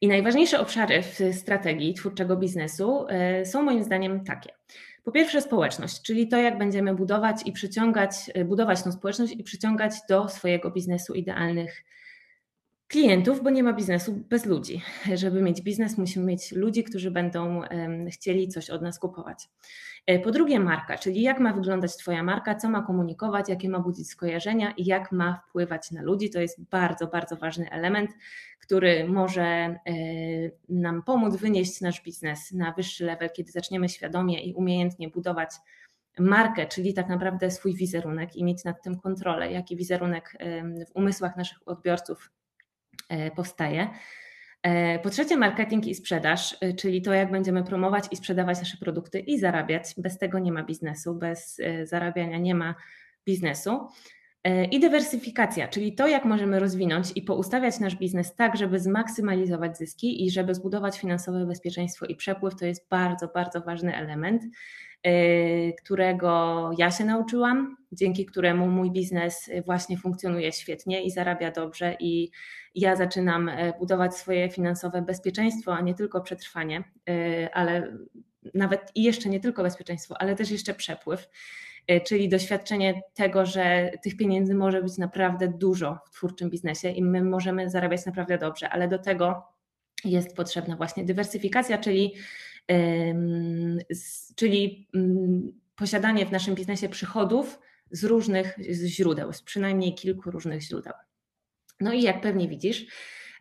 I 0.00 0.08
najważniejsze 0.08 0.60
obszary 0.60 1.02
w 1.02 1.18
strategii 1.32 1.94
twórczego 1.94 2.36
biznesu 2.36 3.06
są 3.44 3.62
moim 3.62 3.84
zdaniem 3.84 4.24
takie. 4.24 4.50
Po 5.04 5.12
pierwsze 5.12 5.40
społeczność, 5.40 6.02
czyli 6.02 6.28
to, 6.28 6.36
jak 6.36 6.58
będziemy 6.58 6.94
budować 6.94 7.36
i 7.44 7.52
przyciągać, 7.52 8.10
e, 8.34 8.44
budować 8.44 8.82
tą 8.82 8.92
społeczność 8.92 9.32
i 9.32 9.44
przyciągać 9.44 9.92
do 10.08 10.28
swojego 10.28 10.70
biznesu 10.70 11.14
idealnych 11.14 11.84
klientów, 12.88 13.42
bo 13.42 13.50
nie 13.50 13.62
ma 13.62 13.72
biznesu 13.72 14.24
bez 14.28 14.46
ludzi. 14.46 14.82
Żeby 15.14 15.42
mieć 15.42 15.62
biznes, 15.62 15.98
musimy 15.98 16.26
mieć 16.26 16.52
ludzi, 16.52 16.84
którzy 16.84 17.10
będą 17.10 17.60
chcieli 18.10 18.48
coś 18.48 18.70
od 18.70 18.82
nas 18.82 18.98
kupować. 18.98 19.48
E, 20.06 20.18
po 20.18 20.30
drugie, 20.30 20.60
marka, 20.60 20.98
czyli 20.98 21.22
jak 21.22 21.40
ma 21.40 21.52
wyglądać 21.52 21.96
Twoja 21.96 22.22
marka, 22.22 22.54
co 22.54 22.68
ma 22.68 22.82
komunikować, 22.82 23.48
jakie 23.48 23.68
ma 23.68 23.80
budzić 23.80 24.08
skojarzenia 24.08 24.70
i 24.76 24.84
jak 24.84 25.12
ma 25.12 25.42
wpływać 25.48 25.90
na 25.90 26.02
ludzi. 26.02 26.30
To 26.30 26.40
jest 26.40 26.64
bardzo, 26.70 27.06
bardzo 27.06 27.36
ważny 27.36 27.70
element, 27.70 28.10
który 28.60 29.08
może 29.08 29.42
e, 29.42 29.78
nam 30.68 31.02
pomóc 31.02 31.36
wynieść 31.36 31.80
nasz 31.80 32.02
biznes 32.02 32.52
na 32.52 32.72
wyższy 32.72 33.04
level, 33.04 33.30
kiedy 33.30 33.52
zaczniemy 33.52 33.88
świadomie 33.88 34.44
i 34.44 34.54
umiejętnie 34.54 35.08
budować 35.08 35.50
markę, 36.18 36.66
czyli 36.66 36.94
tak 36.94 37.08
naprawdę 37.08 37.50
swój 37.50 37.74
wizerunek 37.74 38.36
i 38.36 38.44
mieć 38.44 38.64
nad 38.64 38.82
tym 38.82 39.00
kontrolę, 39.00 39.52
jaki 39.52 39.76
wizerunek 39.76 40.36
w 40.88 40.96
umysłach 40.96 41.36
naszych 41.36 41.58
odbiorców 41.66 42.30
powstaje. 43.36 43.88
E, 44.62 44.98
po 44.98 45.10
trzecie, 45.10 45.36
marketing 45.36 45.86
i 45.86 45.94
sprzedaż, 45.94 46.56
czyli 46.76 47.02
to, 47.02 47.12
jak 47.12 47.30
będziemy 47.30 47.64
promować 47.64 48.04
i 48.10 48.16
sprzedawać 48.16 48.58
nasze 48.58 48.76
produkty 48.76 49.20
i 49.20 49.38
zarabiać. 49.38 49.94
Bez 49.98 50.18
tego 50.18 50.38
nie 50.38 50.52
ma 50.52 50.62
biznesu, 50.62 51.14
bez 51.14 51.60
zarabiania 51.84 52.38
nie 52.38 52.54
ma 52.54 52.74
biznesu. 53.26 53.88
E, 54.44 54.64
I 54.64 54.80
dywersyfikacja, 54.80 55.68
czyli 55.68 55.94
to, 55.94 56.06
jak 56.06 56.24
możemy 56.24 56.60
rozwinąć 56.60 57.12
i 57.14 57.22
poustawiać 57.22 57.80
nasz 57.80 57.96
biznes 57.96 58.34
tak, 58.34 58.56
żeby 58.56 58.80
zmaksymalizować 58.80 59.78
zyski 59.78 60.24
i 60.24 60.30
żeby 60.30 60.54
zbudować 60.54 61.00
finansowe 61.00 61.46
bezpieczeństwo 61.46 62.06
i 62.06 62.16
przepływ, 62.16 62.54
to 62.54 62.66
jest 62.66 62.88
bardzo, 62.88 63.28
bardzo 63.28 63.60
ważny 63.60 63.96
element, 63.96 64.42
e, 64.42 64.48
którego 65.82 66.70
ja 66.78 66.90
się 66.90 67.04
nauczyłam, 67.04 67.76
dzięki 67.92 68.26
któremu 68.26 68.66
mój 68.66 68.90
biznes 68.90 69.50
właśnie 69.66 69.98
funkcjonuje 69.98 70.52
świetnie 70.52 71.02
i 71.02 71.10
zarabia 71.10 71.50
dobrze, 71.50 71.96
i 72.00 72.30
ja 72.74 72.96
zaczynam 72.96 73.48
e, 73.48 73.72
budować 73.78 74.16
swoje 74.16 74.50
finansowe 74.50 75.02
bezpieczeństwo, 75.02 75.74
a 75.74 75.80
nie 75.80 75.94
tylko 75.94 76.20
przetrwanie, 76.20 76.84
ale 77.52 77.96
nawet 78.54 78.90
i 78.94 79.02
jeszcze 79.02 79.28
nie 79.28 79.40
tylko 79.40 79.62
bezpieczeństwo, 79.62 80.14
ale 80.18 80.34
też 80.34 80.50
jeszcze 80.50 80.74
przepływ. 80.74 81.28
Czyli 82.06 82.28
doświadczenie 82.28 83.02
tego, 83.14 83.46
że 83.46 83.90
tych 84.02 84.16
pieniędzy 84.16 84.54
może 84.54 84.82
być 84.82 84.98
naprawdę 84.98 85.48
dużo 85.48 85.98
w 86.06 86.10
twórczym 86.10 86.50
biznesie 86.50 86.90
i 86.90 87.02
my 87.02 87.24
możemy 87.24 87.70
zarabiać 87.70 88.06
naprawdę 88.06 88.38
dobrze, 88.38 88.68
ale 88.68 88.88
do 88.88 88.98
tego 88.98 89.42
jest 90.04 90.36
potrzebna 90.36 90.76
właśnie 90.76 91.04
dywersyfikacja, 91.04 91.78
czyli, 91.78 92.14
czyli 94.36 94.88
mm, 94.94 95.60
posiadanie 95.76 96.26
w 96.26 96.32
naszym 96.32 96.54
biznesie 96.54 96.88
przychodów 96.88 97.60
z 97.90 98.04
różnych 98.04 98.56
źródeł, 98.86 99.32
z 99.32 99.42
przynajmniej 99.42 99.94
kilku 99.94 100.30
różnych 100.30 100.60
źródeł. 100.60 100.92
No 101.80 101.92
i 101.92 102.02
jak 102.02 102.20
pewnie 102.20 102.48
widzisz, 102.48 102.86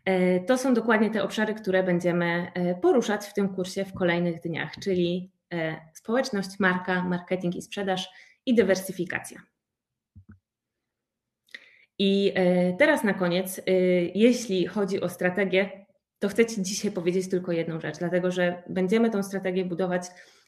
e, 0.06 0.40
to 0.40 0.58
są 0.58 0.74
dokładnie 0.74 1.10
te 1.10 1.24
obszary, 1.24 1.54
które 1.54 1.84
będziemy 1.84 2.52
e, 2.54 2.76
poruszać 2.76 3.26
w 3.26 3.34
tym 3.34 3.50
kursie 3.50 3.86
w 3.86 3.94
kolejnych 3.94 4.42
dniach, 4.42 4.72
czyli 4.82 5.32
społeczność, 5.94 6.50
marka, 6.60 7.04
marketing 7.04 7.56
i 7.56 7.62
sprzedaż 7.62 8.10
i 8.46 8.56
dywersyfikacja. 8.56 9.42
I 12.00 12.32
e, 12.36 12.74
teraz 12.74 13.04
na 13.04 13.14
koniec, 13.14 13.60
e, 13.60 13.72
jeśli 14.16 14.68
chodzi 14.68 15.02
o 15.02 15.10
strategię, 15.10 15.83
to 16.24 16.30
chcę 16.30 16.46
Ci 16.46 16.62
dzisiaj 16.62 16.92
powiedzieć 16.92 17.30
tylko 17.30 17.52
jedną 17.52 17.80
rzecz, 17.80 17.98
dlatego 17.98 18.32
że 18.32 18.64
będziemy 18.70 19.10
tą 19.10 19.24
strategię 19.24 19.66
budować 19.66 20.04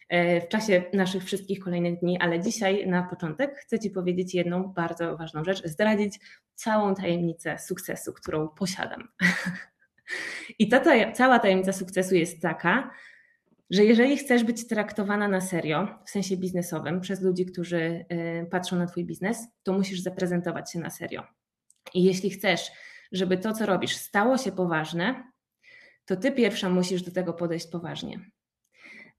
e, 0.09 0.41
w 0.41 0.47
czasie 0.47 0.83
naszych 0.93 1.23
wszystkich 1.23 1.59
kolejnych 1.59 1.99
dni, 1.99 2.19
ale 2.19 2.39
dzisiaj 2.39 2.88
na 2.88 3.03
początek 3.03 3.57
chcę 3.59 3.79
Ci 3.79 3.89
powiedzieć 3.89 4.33
jedną 4.33 4.63
bardzo 4.63 5.17
ważną 5.17 5.43
rzecz, 5.43 5.67
zdradzić 5.67 6.19
całą 6.53 6.95
tajemnicę 6.95 7.59
sukcesu, 7.59 8.13
którą 8.13 8.47
posiadam. 8.47 9.07
I 10.59 10.69
ta, 10.69 10.79
ta 10.79 11.11
cała 11.11 11.39
tajemnica 11.39 11.73
sukcesu 11.73 12.15
jest 12.15 12.41
taka, 12.41 12.91
że 13.69 13.83
jeżeli 13.83 14.17
chcesz 14.17 14.43
być 14.43 14.67
traktowana 14.67 15.27
na 15.27 15.41
serio, 15.41 15.88
w 16.05 16.09
sensie 16.09 16.38
biznesowym, 16.38 17.01
przez 17.01 17.21
ludzi, 17.21 17.45
którzy 17.45 18.05
y, 18.11 18.47
patrzą 18.51 18.75
na 18.75 18.85
Twój 18.85 19.05
biznes, 19.05 19.47
to 19.63 19.73
musisz 19.73 19.99
zaprezentować 19.99 20.71
się 20.71 20.79
na 20.79 20.89
serio. 20.89 21.23
I 21.93 22.03
jeśli 22.03 22.29
chcesz, 22.29 22.71
żeby 23.11 23.38
to, 23.38 23.53
co 23.53 23.65
robisz, 23.65 23.95
stało 23.95 24.38
się 24.38 24.51
poważne, 24.51 25.34
to 26.05 26.15
Ty 26.15 26.31
pierwsza 26.31 26.69
musisz 26.69 27.01
do 27.01 27.11
tego 27.11 27.33
podejść 27.33 27.67
poważnie. 27.67 28.19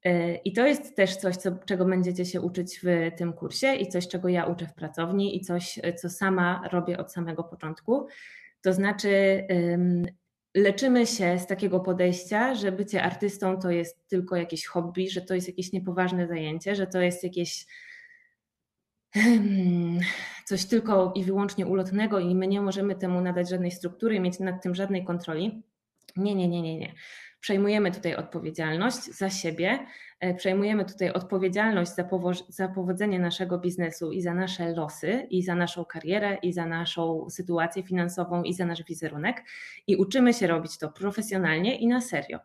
Y, 0.06 0.40
I 0.44 0.52
to 0.52 0.66
jest 0.66 0.96
też 0.96 1.16
coś, 1.16 1.36
co, 1.36 1.50
czego 1.66 1.84
będziecie 1.84 2.24
się 2.24 2.40
uczyć 2.40 2.80
w 2.82 3.16
tym 3.16 3.32
kursie, 3.32 3.74
i 3.74 3.88
coś, 3.88 4.08
czego 4.08 4.28
ja 4.28 4.44
uczę 4.44 4.66
w 4.66 4.74
pracowni, 4.74 5.36
i 5.36 5.40
coś, 5.40 5.78
co 5.96 6.10
sama 6.10 6.68
robię 6.72 6.98
od 6.98 7.12
samego 7.12 7.44
początku. 7.44 8.06
To 8.62 8.72
znaczy, 8.72 9.42
leczymy 10.56 11.06
się 11.06 11.38
z 11.38 11.46
takiego 11.46 11.80
podejścia, 11.80 12.54
że 12.54 12.72
bycie 12.72 13.02
artystą 13.02 13.60
to 13.60 13.70
jest 13.70 14.08
tylko 14.08 14.36
jakieś 14.36 14.66
hobby, 14.66 15.10
że 15.10 15.20
to 15.20 15.34
jest 15.34 15.48
jakieś 15.48 15.72
niepoważne 15.72 16.26
zajęcie, 16.26 16.74
że 16.74 16.86
to 16.86 17.00
jest 17.00 17.24
jakieś 17.24 17.66
hmm, 19.14 20.00
coś 20.44 20.64
tylko 20.64 21.12
i 21.14 21.24
wyłącznie 21.24 21.66
ulotnego 21.66 22.18
i 22.18 22.34
my 22.34 22.46
nie 22.46 22.60
możemy 22.60 22.94
temu 22.94 23.20
nadać 23.20 23.48
żadnej 23.48 23.70
struktury 23.70 24.20
mieć 24.20 24.38
nad 24.38 24.62
tym 24.62 24.74
żadnej 24.74 25.04
kontroli. 25.04 25.62
Nie, 26.16 26.34
nie, 26.34 26.48
nie, 26.48 26.62
nie, 26.62 26.78
nie. 26.78 26.92
Przejmujemy 27.40 27.92
tutaj 27.92 28.14
odpowiedzialność 28.14 28.96
za 28.96 29.30
siebie, 29.30 29.86
e, 30.20 30.34
przejmujemy 30.34 30.84
tutaj 30.84 31.10
odpowiedzialność 31.12 31.90
za, 31.94 32.08
za 32.48 32.68
powodzenie 32.68 33.18
naszego 33.18 33.58
biznesu 33.58 34.12
i 34.12 34.22
za 34.22 34.34
nasze 34.34 34.72
losy, 34.72 35.26
i 35.30 35.42
za 35.42 35.54
naszą 35.54 35.84
karierę, 35.84 36.38
i 36.42 36.52
za 36.52 36.66
naszą 36.66 37.30
sytuację 37.30 37.82
finansową, 37.82 38.42
i 38.42 38.54
za 38.54 38.66
nasz 38.66 38.84
wizerunek, 38.84 39.44
i 39.86 39.96
uczymy 39.96 40.34
się 40.34 40.46
robić 40.46 40.78
to 40.78 40.88
profesjonalnie 40.88 41.78
i 41.78 41.86
na 41.86 42.00
serio. 42.00 42.38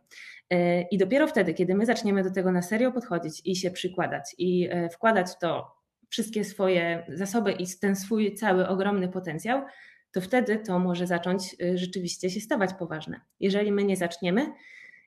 E, 0.49 0.81
I 0.81 0.97
dopiero 0.97 1.27
wtedy, 1.27 1.53
kiedy 1.53 1.75
my 1.75 1.85
zaczniemy 1.85 2.23
do 2.23 2.31
tego 2.31 2.51
na 2.51 2.61
serio 2.61 2.91
podchodzić 2.91 3.41
i 3.45 3.55
się 3.55 3.71
przykładać, 3.71 4.35
i 4.37 4.67
e, 4.71 4.89
wkładać 4.89 5.27
to 5.39 5.81
wszystkie 6.09 6.43
swoje 6.43 7.05
zasoby 7.13 7.51
i 7.51 7.65
ten 7.81 7.95
swój 7.95 8.33
cały 8.33 8.67
ogromny 8.67 9.09
potencjał, 9.09 9.61
to 10.11 10.21
wtedy 10.21 10.57
to 10.57 10.79
może 10.79 11.07
zacząć 11.07 11.55
rzeczywiście 11.75 12.29
się 12.29 12.39
stawać 12.39 12.73
poważne. 12.73 13.21
Jeżeli 13.39 13.71
my 13.71 13.83
nie 13.83 13.97
zaczniemy, 13.97 14.53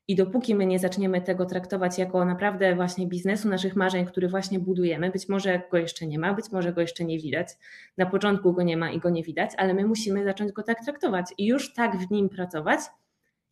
i 0.09 0.17
dopóki 0.17 0.55
my 0.55 0.67
nie 0.67 0.79
zaczniemy 0.79 1.21
tego 1.21 1.47
traktować 1.47 1.99
jako 1.99 2.25
naprawdę 2.25 2.75
właśnie 2.75 3.07
biznesu 3.07 3.49
naszych 3.49 3.77
marzeń, 3.77 4.07
który 4.07 4.29
właśnie 4.29 4.59
budujemy, 4.59 5.11
być 5.11 5.29
może 5.29 5.63
go 5.71 5.79
jeszcze 5.79 6.07
nie 6.07 6.19
ma, 6.19 6.35
być 6.35 6.53
może 6.53 6.73
go 6.73 6.81
jeszcze 6.81 7.05
nie 7.05 7.19
widać, 7.19 7.49
na 7.97 8.07
początku 8.07 8.53
go 8.53 8.63
nie 8.63 8.77
ma 8.77 8.91
i 8.91 8.99
go 8.99 9.11
nie 9.11 9.23
widać, 9.23 9.51
ale 9.57 9.75
my 9.75 9.87
musimy 9.87 10.25
zacząć 10.25 10.53
go 10.53 10.63
tak 10.63 10.85
traktować 10.85 11.27
i 11.39 11.47
już 11.47 11.75
tak 11.75 11.97
w 11.97 12.11
nim 12.11 12.29
pracować, 12.29 12.81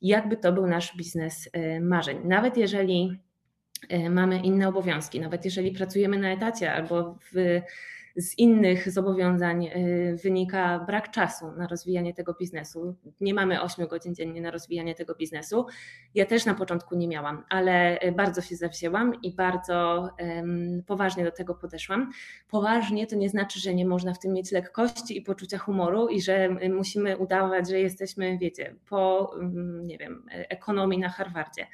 jakby 0.00 0.36
to 0.36 0.52
był 0.52 0.66
nasz 0.66 0.96
biznes 0.96 1.48
y, 1.56 1.80
marzeń. 1.80 2.18
Nawet 2.24 2.56
jeżeli 2.56 3.20
y, 3.92 4.10
mamy 4.10 4.38
inne 4.38 4.68
obowiązki, 4.68 5.20
nawet 5.20 5.44
jeżeli 5.44 5.72
pracujemy 5.72 6.18
na 6.18 6.32
etacie 6.32 6.72
albo 6.72 7.18
w 7.34 7.60
z 8.16 8.38
innych 8.38 8.92
zobowiązań 8.92 9.66
y, 9.66 10.16
wynika 10.22 10.78
brak 10.78 11.10
czasu 11.10 11.52
na 11.52 11.66
rozwijanie 11.66 12.14
tego 12.14 12.34
biznesu. 12.34 12.96
Nie 13.20 13.34
mamy 13.34 13.62
8 13.62 13.86
godzin 13.86 14.14
dziennie 14.14 14.40
na 14.40 14.50
rozwijanie 14.50 14.94
tego 14.94 15.14
biznesu. 15.14 15.66
Ja 16.14 16.26
też 16.26 16.46
na 16.46 16.54
początku 16.54 16.96
nie 16.96 17.08
miałam, 17.08 17.44
ale 17.48 18.02
y, 18.02 18.12
bardzo 18.12 18.40
się 18.42 18.56
zawzięłam 18.56 19.22
i 19.22 19.34
bardzo 19.34 20.08
poważnie 20.86 21.24
do 21.24 21.30
tego 21.30 21.54
podeszłam. 21.54 22.10
Poważnie 22.48 23.06
to 23.06 23.16
nie 23.16 23.28
znaczy, 23.28 23.60
że 23.60 23.74
nie 23.74 23.86
można 23.86 24.14
w 24.14 24.18
tym 24.18 24.32
mieć 24.32 24.52
lekkości 24.52 25.18
i 25.18 25.22
poczucia 25.22 25.58
humoru 25.58 26.08
i 26.08 26.22
że 26.22 26.44
y, 26.62 26.68
musimy 26.68 27.16
udawać, 27.16 27.68
że 27.68 27.80
jesteśmy, 27.80 28.38
wiecie, 28.38 28.74
po, 28.88 29.32
um, 29.36 29.86
nie 29.86 29.98
wiem, 29.98 30.26
ekonomii 30.30 30.98
na 30.98 31.08
Harvardzie. 31.08 31.66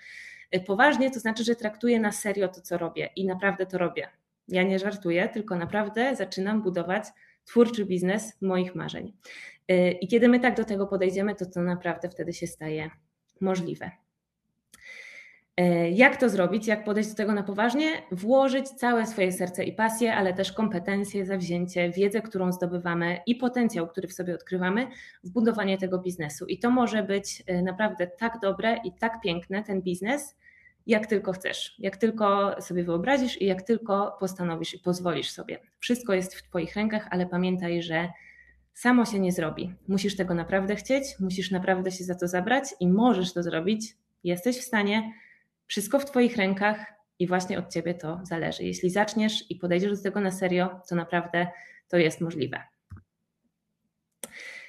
Poważnie 0.67 1.11
to 1.11 1.21
znaczy, 1.21 1.45
że 1.45 1.55
traktuję 1.55 2.01
na 2.01 2.13
serio 2.13 2.49
to, 2.49 2.61
co 2.61 2.79
robię 2.79 3.11
i 3.17 3.27
naprawdę 3.27 3.67
to 3.67 3.79
robię. 3.79 4.09
Ja 4.49 4.63
nie 4.63 4.79
żartuję, 4.79 5.29
tylko 5.29 5.57
naprawdę 5.57 6.17
zaczynam 6.17 6.63
budować 6.63 7.05
twórczy 7.45 7.85
biznes 7.85 8.37
moich 8.41 8.75
marzeń. 8.75 9.13
Y, 9.71 9.91
I 9.91 10.09
kiedy 10.09 10.29
my 10.29 10.41
tak 10.41 10.57
do 10.57 10.65
tego 10.65 10.87
podejdziemy, 10.87 11.35
to 11.35 11.47
to 11.47 11.63
naprawdę 11.63 12.09
wtedy 12.09 12.33
się 12.33 12.47
staje 12.47 12.91
możliwe. 13.41 13.91
Y, 15.61 15.91
jak 15.91 16.17
to 16.17 16.29
zrobić? 16.29 16.67
Jak 16.67 16.85
podejść 16.85 17.11
do 17.11 17.17
tego 17.17 17.33
na 17.33 17.43
poważnie? 17.43 18.03
Włożyć 18.13 18.69
całe 18.69 19.07
swoje 19.07 19.33
serce 19.33 19.65
i 19.65 19.73
pasję, 19.73 20.15
ale 20.15 20.35
też 20.35 20.53
kompetencje, 20.53 21.27
zawzięcie, 21.27 21.91
wiedzę, 21.91 22.23
którą 22.23 22.53
zdobywamy 22.53 23.21
i 23.27 23.35
potencjał, 23.35 23.89
który 23.89 24.09
w 24.09 24.13
sobie 24.13 24.35
odkrywamy 24.35 24.87
w 25.25 25.31
budowanie 25.31 25.79
tego 25.79 25.99
biznesu. 25.99 26.47
I 26.47 26.59
to 26.59 26.71
może 26.71 27.03
być 27.03 27.43
y, 27.51 27.63
naprawdę 27.63 28.07
tak 28.07 28.39
dobre 28.43 28.77
i 28.85 28.93
tak 28.93 29.21
piękne, 29.21 29.65
ten 29.65 29.83
biznes, 29.83 30.37
jak 30.89 31.07
tylko 31.07 31.33
chcesz, 31.33 31.75
jak 31.79 31.97
tylko 31.97 32.57
sobie 32.63 32.85
wyobrazisz 32.85 33.43
i 33.43 33.47
jak 33.47 33.63
tylko 33.63 34.17
postanowisz 34.21 34.75
i 34.75 34.79
pozwolisz 34.79 35.31
sobie. 35.31 35.59
Wszystko 35.79 36.15
jest 36.15 36.35
w 36.35 36.43
Twoich 36.43 36.77
rękach, 36.77 37.09
ale 37.11 37.27
pamiętaj, 37.27 37.83
że 37.83 38.09
samo 38.75 39.05
się 39.05 39.19
nie 39.19 39.33
zrobi. 39.33 39.75
Musisz 39.89 40.17
tego 40.17 40.35
naprawdę 40.35 40.77
chcieć, 40.77 41.05
musisz 41.21 41.51
naprawdę 41.51 41.91
się 41.91 42.05
za 42.05 42.15
to 42.15 42.29
zabrać 42.29 42.65
i 42.81 42.89
możesz 42.89 43.33
to 43.33 43.43
zrobić. 43.43 43.97
Jesteś 44.25 44.59
w 44.59 44.63
stanie, 44.63 45.13
wszystko 45.67 45.99
w 45.99 46.05
Twoich 46.05 46.37
rękach 46.37 46.87
i 47.19 47.27
właśnie 47.27 47.59
od 47.59 47.73
Ciebie 47.73 47.95
to 47.95 48.21
zależy. 48.23 48.65
Jeśli 48.65 48.91
zaczniesz 48.91 49.51
i 49.51 49.57
podejdziesz 49.57 49.97
do 49.97 50.03
tego 50.03 50.21
na 50.21 50.31
serio, 50.31 50.81
to 50.89 50.95
naprawdę 50.95 51.47
to 51.89 51.97
jest 51.97 52.21
możliwe. 52.21 52.63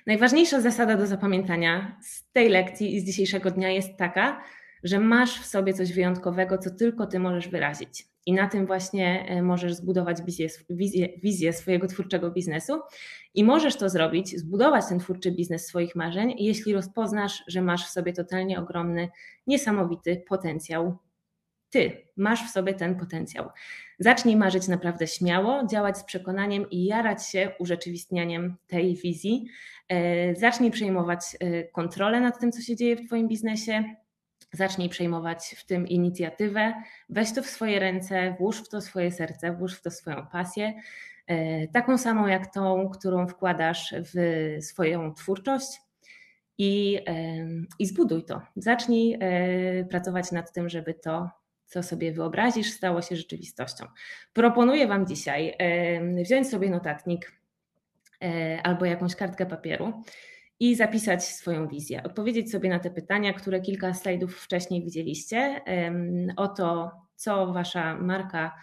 Najważniejsza 0.05 0.61
zasada 0.61 0.97
do 0.97 1.07
zapamiętania 1.07 1.97
z 2.01 2.31
tej 2.31 2.49
lekcji 2.49 2.95
i 2.95 2.99
z 2.99 3.05
dzisiejszego 3.05 3.51
dnia 3.51 3.69
jest 3.69 3.97
taka, 3.97 4.41
że 4.83 4.99
masz 4.99 5.41
w 5.41 5.45
sobie 5.45 5.73
coś 5.73 5.93
wyjątkowego, 5.93 6.57
co 6.57 6.69
tylko 6.69 7.07
ty 7.07 7.19
możesz 7.19 7.47
wyrazić. 7.47 8.09
I 8.25 8.33
na 8.33 8.47
tym 8.47 8.65
właśnie 8.65 9.25
e, 9.29 9.41
możesz 9.41 9.73
zbudować 9.73 10.21
wizję, 10.21 10.47
wizję, 10.69 11.09
wizję, 11.23 11.53
swojego 11.53 11.87
twórczego 11.87 12.31
biznesu. 12.31 12.79
I 13.33 13.43
możesz 13.43 13.75
to 13.75 13.89
zrobić, 13.89 14.39
zbudować 14.39 14.85
ten 14.89 14.99
twórczy 14.99 15.31
biznes 15.31 15.65
swoich 15.65 15.95
marzeń, 15.95 16.33
jeśli 16.37 16.73
rozpoznasz, 16.73 17.43
że 17.47 17.61
masz 17.61 17.85
w 17.85 17.89
sobie 17.89 18.13
totalnie 18.13 18.59
ogromny, 18.59 19.09
niesamowity 19.47 20.23
potencjał. 20.27 20.97
Ty 21.69 21.91
masz 22.17 22.47
w 22.47 22.51
sobie 22.51 22.73
ten 22.73 22.95
potencjał. 22.95 23.49
Zacznij 23.99 24.35
marzyć 24.35 24.67
naprawdę 24.67 25.07
śmiało, 25.07 25.67
działać 25.67 25.97
z 25.97 26.03
przekonaniem 26.03 26.69
i 26.69 26.85
jarać 26.85 27.27
się 27.27 27.51
urzeczywistnianiem 27.59 28.55
tej 28.67 28.95
wizji. 28.95 29.45
E, 29.89 30.35
zacznij 30.35 30.71
przejmować 30.71 31.19
e, 31.39 31.63
kontrolę 31.63 32.21
nad 32.21 32.39
tym, 32.39 32.51
co 32.51 32.61
się 32.61 32.75
dzieje 32.75 32.95
w 32.95 33.05
Twoim 33.07 33.27
biznesie 33.27 33.83
zacznij 34.51 34.89
przejmować 34.89 35.55
w 35.57 35.65
tym 35.65 35.87
inicjatywę, 35.87 36.73
weź 37.09 37.33
to 37.33 37.43
w 37.43 37.47
swoje 37.47 37.79
ręce, 37.79 38.35
włóż 38.39 38.57
w 38.57 38.69
to 38.69 38.81
swoje 38.81 39.11
serce, 39.11 39.53
włóż 39.53 39.75
w 39.75 39.81
to 39.81 39.91
swoją 39.91 40.27
pasję, 40.31 40.73
e, 41.27 41.67
taką 41.67 41.97
samą 41.97 42.27
jak 42.27 42.53
tą, 42.53 42.89
którą 42.89 43.27
wkładasz 43.27 43.93
w 44.13 44.57
swoją 44.63 45.13
twórczość. 45.13 45.81
I, 46.57 46.99
e, 47.07 47.47
I 47.79 47.85
zbuduj 47.85 48.25
to. 48.25 48.41
Zacznij 48.55 49.17
e, 49.19 49.85
pracować 49.85 50.31
nad 50.31 50.53
tym, 50.53 50.69
żeby 50.69 50.93
to, 50.93 51.29
co 51.65 51.83
sobie 51.83 52.11
wyobrazisz, 52.11 52.71
stało 52.71 53.01
się 53.01 53.15
rzeczywistością. 53.15 53.85
Proponuję 54.33 54.87
Wam 54.87 55.07
dzisiaj 55.07 55.57
wziąć 56.23 56.49
sobie 56.49 56.69
notatnik 56.69 57.31
albo 58.63 58.85
jakąś 58.85 59.15
kartkę 59.15 59.45
papieru 59.45 60.03
i 60.59 60.75
zapisać 60.75 61.25
swoją 61.25 61.67
wizję, 61.67 62.03
odpowiedzieć 62.03 62.51
sobie 62.51 62.69
na 62.69 62.79
te 62.79 62.89
pytania, 62.89 63.33
które 63.33 63.61
kilka 63.61 63.93
slajdów 63.93 64.37
wcześniej 64.37 64.83
widzieliście, 64.83 65.61
o 66.37 66.47
to, 66.47 66.91
co 67.15 67.53
wasza 67.53 67.95
marka, 67.95 68.55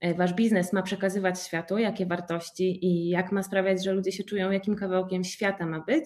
e, 0.00 0.14
wasz 0.14 0.34
biznes 0.34 0.72
ma 0.72 0.82
przekazywać 0.82 1.42
światu, 1.42 1.78
jakie 1.78 2.06
wartości 2.06 2.86
i 2.86 3.08
jak 3.08 3.32
ma 3.32 3.42
sprawiać, 3.42 3.84
że 3.84 3.92
ludzie 3.92 4.12
się 4.12 4.24
czują, 4.24 4.50
jakim 4.50 4.76
kawałkiem 4.76 5.24
świata 5.24 5.66
ma 5.66 5.80
być, 5.80 6.04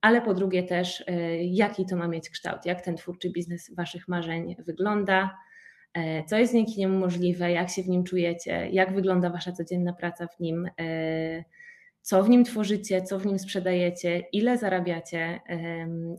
ale 0.00 0.22
po 0.22 0.34
drugie 0.34 0.62
też, 0.62 1.04
e, 1.06 1.44
jaki 1.44 1.86
to 1.86 1.96
ma 1.96 2.08
mieć 2.08 2.30
kształt, 2.30 2.66
jak 2.66 2.80
ten 2.80 2.96
twórczy 2.96 3.30
biznes 3.30 3.74
waszych 3.74 4.08
marzeń 4.08 4.56
wygląda, 4.58 5.38
e, 5.94 6.24
co 6.24 6.38
jest 6.38 6.52
dzięki 6.52 6.80
niemu 6.80 6.98
możliwe, 6.98 7.52
jak 7.52 7.70
się 7.70 7.82
w 7.82 7.88
nim 7.88 8.04
czujecie, 8.04 8.68
jak 8.70 8.94
wygląda 8.94 9.30
wasza 9.30 9.52
codzienna 9.52 9.92
praca 9.92 10.26
w 10.26 10.40
nim 10.40 10.70
co 12.04 12.22
w 12.22 12.28
nim 12.28 12.44
tworzycie, 12.44 13.02
co 13.02 13.18
w 13.18 13.26
nim 13.26 13.38
sprzedajecie, 13.38 14.18
ile 14.32 14.58
zarabiacie 14.58 15.40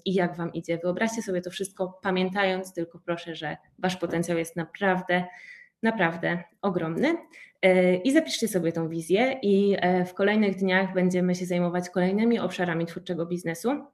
i 0.06 0.14
jak 0.14 0.38
Wam 0.38 0.54
idzie. 0.54 0.78
Wyobraźcie 0.78 1.22
sobie 1.22 1.42
to 1.42 1.50
wszystko, 1.50 2.00
pamiętając 2.02 2.74
tylko 2.74 3.00
proszę, 3.00 3.36
że 3.36 3.58
Wasz 3.80 3.96
potencjał 3.96 4.38
jest 4.38 4.56
naprawdę, 4.56 5.24
naprawdę 5.84 6.44
ogromny. 6.62 7.18
E, 7.62 7.96
I 7.96 8.14
zapiszcie 8.14 8.48
sobie 8.48 8.72
tą 8.72 8.90
wizję, 8.90 9.40
i 9.42 9.76
e, 9.80 10.06
w 10.06 10.14
kolejnych 10.14 10.56
dniach 10.56 10.94
będziemy 10.94 11.36
się 11.36 11.46
zajmować 11.46 11.90
kolejnymi 11.90 12.40
obszarami 12.40 12.86
twórczego 12.86 13.26
biznesu, 13.26 13.86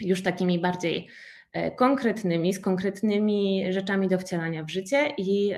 już 0.00 0.22
takimi 0.22 0.58
bardziej 0.58 1.08
konkretnymi, 1.76 2.54
z 2.54 2.60
konkretnymi 2.60 3.64
rzeczami 3.72 4.08
do 4.08 4.18
wcielania 4.18 4.64
w 4.64 4.70
życie 4.70 5.14
i 5.18 5.52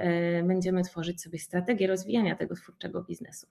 będziemy 0.44 0.82
tworzyć 0.82 1.22
sobie 1.22 1.38
strategię 1.38 1.86
rozwijania 1.86 2.36
tego 2.36 2.54
twórczego 2.54 3.02
biznesu. 3.02 3.46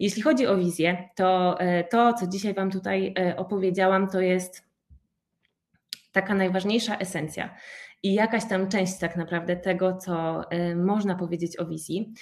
Jeśli 0.00 0.22
chodzi 0.22 0.46
o 0.46 0.56
wizję, 0.56 1.08
to 1.14 1.60
e, 1.60 1.84
to, 1.84 2.12
co 2.12 2.26
dzisiaj 2.26 2.54
Wam 2.54 2.70
tutaj 2.70 3.14
e, 3.18 3.36
opowiedziałam, 3.36 4.08
to 4.08 4.20
jest 4.20 4.64
taka 6.12 6.34
najważniejsza 6.34 6.96
esencja 6.96 7.54
i 8.02 8.14
jakaś 8.14 8.48
tam 8.48 8.68
część 8.68 8.98
tak 8.98 9.16
naprawdę 9.16 9.56
tego, 9.56 9.96
co 9.96 10.44
e, 10.50 10.76
można 10.76 11.14
powiedzieć 11.14 11.60
o 11.60 11.66
wizji. 11.66 12.14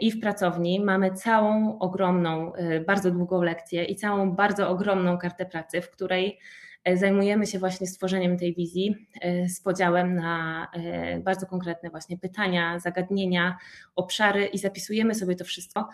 I 0.00 0.12
w 0.12 0.20
pracowni 0.20 0.80
mamy 0.80 1.12
całą 1.12 1.78
ogromną, 1.78 2.52
bardzo 2.86 3.10
długą 3.10 3.42
lekcję 3.42 3.84
i 3.84 3.96
całą 3.96 4.32
bardzo 4.32 4.68
ogromną 4.68 5.18
kartę 5.18 5.46
pracy, 5.46 5.80
w 5.82 5.90
której 5.90 6.38
zajmujemy 6.94 7.46
się 7.46 7.58
właśnie 7.58 7.86
stworzeniem 7.86 8.38
tej 8.38 8.54
wizji 8.54 9.08
z 9.48 9.60
podziałem 9.60 10.14
na 10.14 10.66
bardzo 11.24 11.46
konkretne 11.46 11.90
właśnie 11.90 12.18
pytania, 12.18 12.78
zagadnienia, 12.78 13.56
obszary 13.96 14.44
i 14.46 14.58
zapisujemy 14.58 15.14
sobie 15.14 15.36
to 15.36 15.44
wszystko 15.44 15.88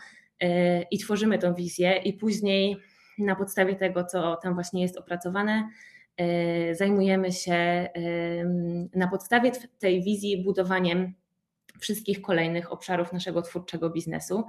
i 0.91 0.99
tworzymy 0.99 1.39
tą 1.39 1.55
wizję, 1.55 1.97
i 1.97 2.13
później 2.13 2.77
na 3.19 3.37
podstawie 3.37 3.77
tego, 3.77 4.05
co 4.05 4.37
tam 4.37 4.55
właśnie 4.55 4.83
jest 4.83 4.97
opracowane, 4.97 5.69
e, 6.17 6.75
zajmujemy 6.75 7.33
się 7.33 7.89
na 8.95 9.09
podstawie 9.09 9.53
tej 9.79 10.03
wizji 10.03 10.45
budowaniem 10.45 11.15
wszystkich 11.79 12.23
kolejnych 12.23 12.73
obszarów 12.73 13.13
naszego 13.13 13.43
twórczego 13.43 13.91
biznesu. 13.91 14.45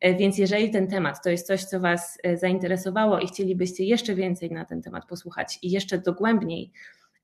E, 0.00 0.14
więc 0.14 0.38
jeżeli 0.38 0.70
ten 0.70 0.88
temat 0.88 1.24
to 1.24 1.30
jest 1.30 1.46
coś, 1.46 1.64
co 1.64 1.80
Was 1.80 2.18
e, 2.22 2.36
zainteresowało 2.36 3.18
i 3.18 3.26
chcielibyście 3.26 3.84
jeszcze 3.84 4.14
więcej 4.14 4.50
na 4.50 4.64
ten 4.64 4.82
temat 4.82 5.06
posłuchać 5.06 5.58
i 5.62 5.70
jeszcze 5.70 5.98
dogłębniej 5.98 6.72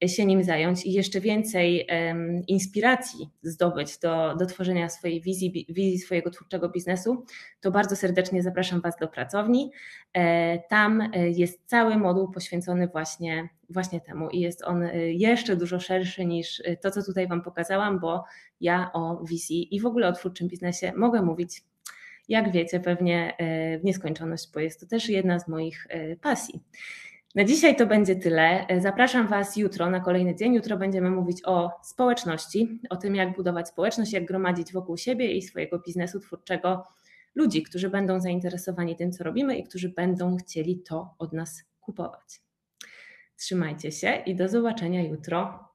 się 0.07 0.27
nim 0.27 0.45
zająć 0.45 0.87
i 0.87 0.93
jeszcze 0.93 1.21
więcej 1.21 1.87
inspiracji 2.47 3.29
zdobyć 3.43 3.99
do, 3.99 4.37
do 4.37 4.47
tworzenia 4.47 4.89
swojej 4.89 5.21
wizji, 5.21 5.67
wizji 5.69 5.99
swojego 5.99 6.31
twórczego 6.31 6.69
biznesu, 6.69 7.25
to 7.61 7.71
bardzo 7.71 7.97
serdecznie 7.97 8.43
zapraszam 8.43 8.81
Was 8.81 8.97
do 8.97 9.09
pracowni. 9.09 9.73
E, 10.13 10.59
tam 10.59 11.01
e, 11.01 11.29
jest 11.29 11.61
cały 11.67 11.97
moduł 11.97 12.31
poświęcony 12.31 12.89
właśnie, 12.89 13.49
właśnie 13.71 14.01
temu 14.01 14.29
i 14.29 14.41
jest 14.41 14.65
on 14.65 14.83
e, 14.83 15.13
jeszcze 15.13 15.57
dużo 15.57 15.81
szerszy 15.81 16.25
niż 16.25 16.63
to, 16.83 16.91
co 16.91 17.03
tutaj 17.03 17.29
Wam 17.29 17.43
pokazałam, 17.43 18.01
bo 18.01 18.25
ja 18.61 18.91
o 18.93 19.25
wizji 19.25 19.77
i 19.77 19.81
w 19.81 19.87
ogóle 19.87 20.09
o 20.09 20.13
twórczym 20.13 20.49
biznesie 20.49 20.93
mogę 20.97 21.23
mówić 21.23 21.63
jak 22.29 22.53
wiecie, 22.53 22.81
pewnie 22.81 23.37
w 23.81 23.85
nieskończoność, 23.85 24.51
bo 24.55 24.61
jest 24.61 24.81
to 24.81 24.87
też 24.87 25.09
jedna 25.09 25.39
z 25.39 25.49
moich 25.49 25.87
pasji. 26.21 26.61
Na 27.35 27.45
dzisiaj 27.45 27.77
to 27.77 27.87
będzie 27.87 28.17
tyle. 28.17 28.67
Zapraszam 28.79 29.27
Was 29.27 29.57
jutro 29.57 29.91
na 29.91 30.01
kolejny 30.01 30.35
dzień. 30.35 30.55
Jutro 30.55 30.77
będziemy 30.77 31.11
mówić 31.11 31.43
o 31.45 31.71
społeczności, 31.83 32.81
o 32.91 32.97
tym, 32.97 33.15
jak 33.15 33.37
budować 33.37 33.69
społeczność, 33.69 34.13
jak 34.13 34.25
gromadzić 34.25 34.73
wokół 34.73 34.97
siebie 34.97 35.33
i 35.33 35.43
swojego 35.43 35.79
biznesu 35.79 36.21
twórczego 36.21 36.85
ludzi, 37.35 37.63
którzy 37.63 37.91
będą 37.91 38.21
zainteresowani 38.21 38.97
tym, 38.97 39.13
co 39.13 39.25
robimy 39.25 39.59
i 39.59 39.65
którzy 39.65 39.89
będą 39.89 40.37
chcieli 40.37 40.83
to 40.83 41.15
od 41.19 41.33
nas 41.33 41.65
kupować. 41.81 42.41
Trzymajcie 43.37 43.93
się 43.93 44.23
i 44.27 44.35
do 44.35 44.49
zobaczenia 44.49 45.03
jutro. 45.03 45.68